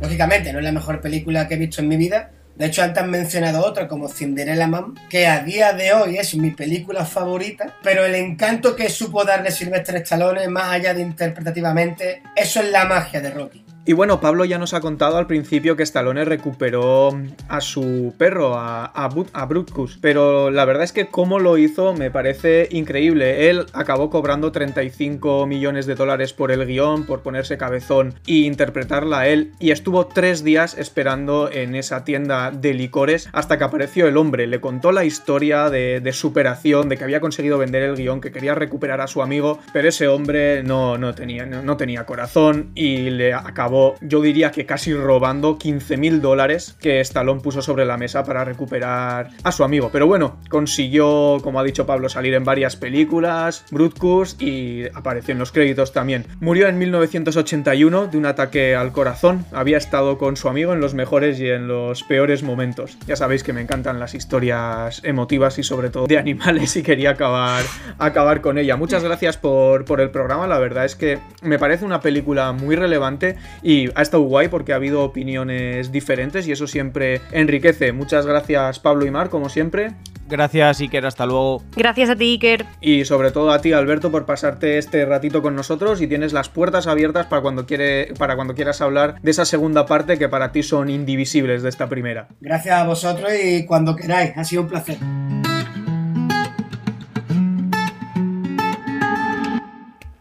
Lógicamente, 0.00 0.52
no 0.52 0.60
es 0.60 0.64
la 0.64 0.70
mejor 0.70 1.00
película 1.00 1.48
que 1.48 1.54
he 1.54 1.58
visto 1.58 1.80
en 1.80 1.88
mi 1.88 1.96
vida, 1.96 2.30
de 2.56 2.66
hecho, 2.66 2.82
antes 2.82 3.02
han 3.02 3.10
mencionado 3.10 3.64
otra 3.64 3.86
como 3.86 4.08
Cinderella 4.08 4.66
Man, 4.66 4.94
que 5.10 5.26
a 5.26 5.40
día 5.40 5.74
de 5.74 5.92
hoy 5.92 6.16
es 6.16 6.34
mi 6.36 6.52
película 6.52 7.04
favorita, 7.04 7.76
pero 7.82 8.06
el 8.06 8.14
encanto 8.14 8.74
que 8.74 8.88
supo 8.88 9.24
darle 9.24 9.50
Silvestre 9.50 9.98
Stallone, 9.98 10.48
más 10.48 10.72
allá 10.72 10.94
de 10.94 11.02
interpretativamente, 11.02 12.22
eso 12.34 12.60
es 12.60 12.70
la 12.70 12.86
magia 12.86 13.20
de 13.20 13.30
Rocky. 13.30 13.66
Y 13.88 13.92
bueno, 13.92 14.20
Pablo 14.20 14.44
ya 14.44 14.58
nos 14.58 14.74
ha 14.74 14.80
contado 14.80 15.16
al 15.16 15.28
principio 15.28 15.76
que 15.76 15.84
Stallone 15.84 16.24
recuperó 16.24 17.10
a 17.48 17.60
su 17.60 18.12
perro, 18.18 18.58
a, 18.58 18.86
a, 18.86 19.46
Brutkus, 19.46 19.96
pero 20.00 20.50
la 20.50 20.64
verdad 20.64 20.82
es 20.82 20.92
que 20.92 21.06
cómo 21.06 21.38
lo 21.38 21.56
hizo 21.56 21.94
me 21.94 22.10
parece 22.10 22.66
increíble. 22.72 23.48
Él 23.48 23.66
acabó 23.74 24.10
cobrando 24.10 24.50
35 24.50 25.46
millones 25.46 25.86
de 25.86 25.94
dólares 25.94 26.32
por 26.32 26.50
el 26.50 26.66
guion, 26.66 27.06
por 27.06 27.22
ponerse 27.22 27.58
cabezón 27.58 28.14
e 28.26 28.38
interpretarla 28.38 29.20
a 29.20 29.28
él, 29.28 29.52
y 29.60 29.70
estuvo 29.70 30.08
tres 30.08 30.42
días 30.42 30.76
esperando 30.76 31.48
en 31.52 31.76
esa 31.76 32.04
tienda 32.04 32.50
de 32.50 32.74
licores 32.74 33.28
hasta 33.32 33.56
que 33.56 33.62
apareció 33.62 34.08
el 34.08 34.16
hombre. 34.16 34.48
Le 34.48 34.60
contó 34.60 34.90
la 34.90 35.04
historia 35.04 35.70
de, 35.70 36.12
superación, 36.12 36.88
de 36.88 36.96
que 36.96 37.04
había 37.04 37.20
conseguido 37.20 37.56
vender 37.56 37.84
el 37.84 37.94
guion, 37.94 38.20
que 38.20 38.32
quería 38.32 38.56
recuperar 38.56 39.00
a 39.00 39.06
su 39.06 39.22
amigo, 39.22 39.60
pero 39.72 39.88
ese 39.88 40.08
hombre 40.08 40.64
no, 40.64 40.98
no, 40.98 41.14
tenía, 41.14 41.46
no 41.46 41.76
tenía 41.76 42.04
corazón 42.04 42.72
y 42.74 43.10
le 43.10 43.32
acabó 43.32 43.75
yo 44.00 44.20
diría 44.20 44.50
que 44.50 44.66
casi 44.66 44.94
robando 44.94 45.58
15 45.58 45.96
mil 45.96 46.20
dólares 46.20 46.76
que 46.80 47.00
Stallone 47.00 47.40
puso 47.40 47.62
sobre 47.62 47.84
la 47.84 47.96
mesa 47.96 48.24
para 48.24 48.44
recuperar 48.44 49.30
a 49.42 49.52
su 49.52 49.64
amigo. 49.64 49.90
Pero 49.92 50.06
bueno, 50.06 50.38
consiguió, 50.48 51.38
como 51.42 51.60
ha 51.60 51.64
dicho 51.64 51.86
Pablo, 51.86 52.08
salir 52.08 52.34
en 52.34 52.44
varias 52.44 52.76
películas, 52.76 53.64
Brutkus 53.70 54.36
y 54.40 54.84
apareció 54.94 55.32
en 55.32 55.38
los 55.38 55.52
créditos 55.52 55.92
también. 55.92 56.26
Murió 56.40 56.68
en 56.68 56.78
1981 56.78 58.06
de 58.08 58.18
un 58.18 58.26
ataque 58.26 58.74
al 58.74 58.92
corazón. 58.92 59.44
Había 59.52 59.78
estado 59.78 60.18
con 60.18 60.36
su 60.36 60.48
amigo 60.48 60.72
en 60.72 60.80
los 60.80 60.94
mejores 60.94 61.40
y 61.40 61.48
en 61.48 61.68
los 61.68 62.02
peores 62.02 62.42
momentos. 62.42 62.98
Ya 63.06 63.16
sabéis 63.16 63.42
que 63.42 63.52
me 63.52 63.60
encantan 63.60 64.00
las 64.00 64.14
historias 64.14 65.00
emotivas 65.04 65.58
y 65.58 65.62
sobre 65.62 65.90
todo 65.90 66.06
de 66.06 66.18
animales 66.18 66.76
y 66.76 66.82
quería 66.82 67.10
acabar, 67.10 67.64
acabar 67.98 68.40
con 68.40 68.58
ella. 68.58 68.76
Muchas 68.76 69.02
gracias 69.02 69.36
por, 69.36 69.84
por 69.84 70.00
el 70.00 70.10
programa. 70.10 70.46
La 70.46 70.58
verdad 70.58 70.84
es 70.84 70.94
que 70.94 71.18
me 71.42 71.58
parece 71.58 71.84
una 71.84 72.00
película 72.00 72.52
muy 72.52 72.76
relevante 72.76 73.36
y 73.66 73.90
ha 73.96 74.02
estado 74.02 74.22
guay 74.22 74.46
porque 74.46 74.72
ha 74.72 74.76
habido 74.76 75.02
opiniones 75.02 75.90
diferentes 75.90 76.46
y 76.46 76.52
eso 76.52 76.68
siempre 76.68 77.20
enriquece. 77.32 77.90
Muchas 77.90 78.24
gracias 78.24 78.78
Pablo 78.78 79.04
y 79.06 79.10
Mar, 79.10 79.28
como 79.28 79.48
siempre. 79.48 79.90
Gracias 80.28 80.80
Iker, 80.80 81.04
hasta 81.04 81.26
luego. 81.26 81.64
Gracias 81.74 82.10
a 82.10 82.14
ti 82.14 82.34
Iker. 82.34 82.64
Y 82.80 83.04
sobre 83.06 83.32
todo 83.32 83.50
a 83.50 83.60
ti 83.60 83.72
Alberto 83.72 84.12
por 84.12 84.24
pasarte 84.24 84.78
este 84.78 85.04
ratito 85.04 85.42
con 85.42 85.56
nosotros 85.56 86.00
y 86.00 86.06
tienes 86.06 86.32
las 86.32 86.48
puertas 86.48 86.86
abiertas 86.86 87.26
para 87.26 87.42
cuando, 87.42 87.66
quiere, 87.66 88.14
para 88.16 88.36
cuando 88.36 88.54
quieras 88.54 88.80
hablar 88.80 89.20
de 89.20 89.32
esa 89.32 89.44
segunda 89.44 89.84
parte 89.84 90.16
que 90.16 90.28
para 90.28 90.52
ti 90.52 90.62
son 90.62 90.88
indivisibles 90.88 91.64
de 91.64 91.68
esta 91.68 91.88
primera. 91.88 92.28
Gracias 92.40 92.72
a 92.72 92.84
vosotros 92.84 93.32
y 93.44 93.66
cuando 93.66 93.96
queráis, 93.96 94.30
ha 94.36 94.44
sido 94.44 94.62
un 94.62 94.68
placer. 94.68 94.98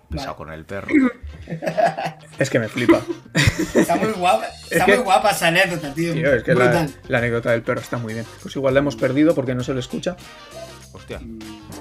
Pesado 0.09 0.35
con 0.35 0.51
el 0.51 0.65
perro. 0.65 0.87
Es 2.37 2.49
que 2.49 2.59
me 2.59 2.67
flipa. 2.67 3.01
Está 3.75 3.95
muy 3.95 4.11
guapa, 4.11 4.47
está 4.69 4.87
muy 4.87 4.97
guapa 4.97 5.31
esa 5.31 5.47
anécdota, 5.47 5.93
tío. 5.93 6.13
es 6.13 6.43
que 6.43 6.53
la, 6.53 6.87
anécdota 7.17 7.51
del 7.51 7.61
perro 7.61 7.81
está 7.81 7.97
muy 7.97 8.13
bien. 8.13 8.25
Pues 8.41 8.55
igual 8.55 8.73
la 8.73 8.79
hemos 8.79 8.95
perdido 8.95 9.35
porque 9.35 9.53
no 9.53 9.63
se 9.63 9.73
le 9.73 9.79
escucha. 9.79 10.15
Hostia. 10.93 11.19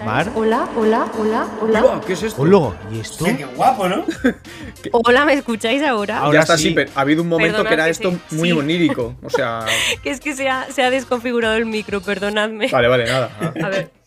¿Mar? 0.05 0.31
Hola, 0.35 0.69
hola, 0.77 1.07
hola, 1.19 1.47
hola. 1.61 2.01
¿Qué 2.05 2.15
es 2.15 2.23
esto? 2.25 2.43
Hola, 2.43 2.77
¿y 2.93 2.99
esto? 2.99 3.25
qué 3.25 3.45
guapo, 3.45 3.89
¿no? 3.89 4.05
hola, 4.93 5.25
¿me 5.25 5.35
escucháis 5.35 5.83
ahora? 5.83 6.19
Ahora 6.19 6.39
ya 6.39 6.43
está, 6.43 6.59
sí. 6.59 6.71
pero 6.71 6.91
ha 6.95 7.01
habido 7.01 7.23
un 7.23 7.29
momento 7.29 7.65
que 7.65 7.75
era 7.75 7.89
esto 7.89 8.13
muy 8.33 8.51
onírico. 8.53 9.17
O 9.23 9.31
sea. 9.31 9.65
que 10.03 10.11
es 10.11 10.21
que 10.21 10.35
se 10.35 10.49
ha, 10.49 10.67
se 10.71 10.83
ha 10.83 10.91
desconfigurado 10.91 11.55
el 11.55 11.67
micro, 11.67 12.01
perdonadme. 12.01 12.69
Vale, 12.69 12.89
vale, 12.89 13.05
nada. 13.07 13.31
A 13.63 13.69
ver. 13.69 14.04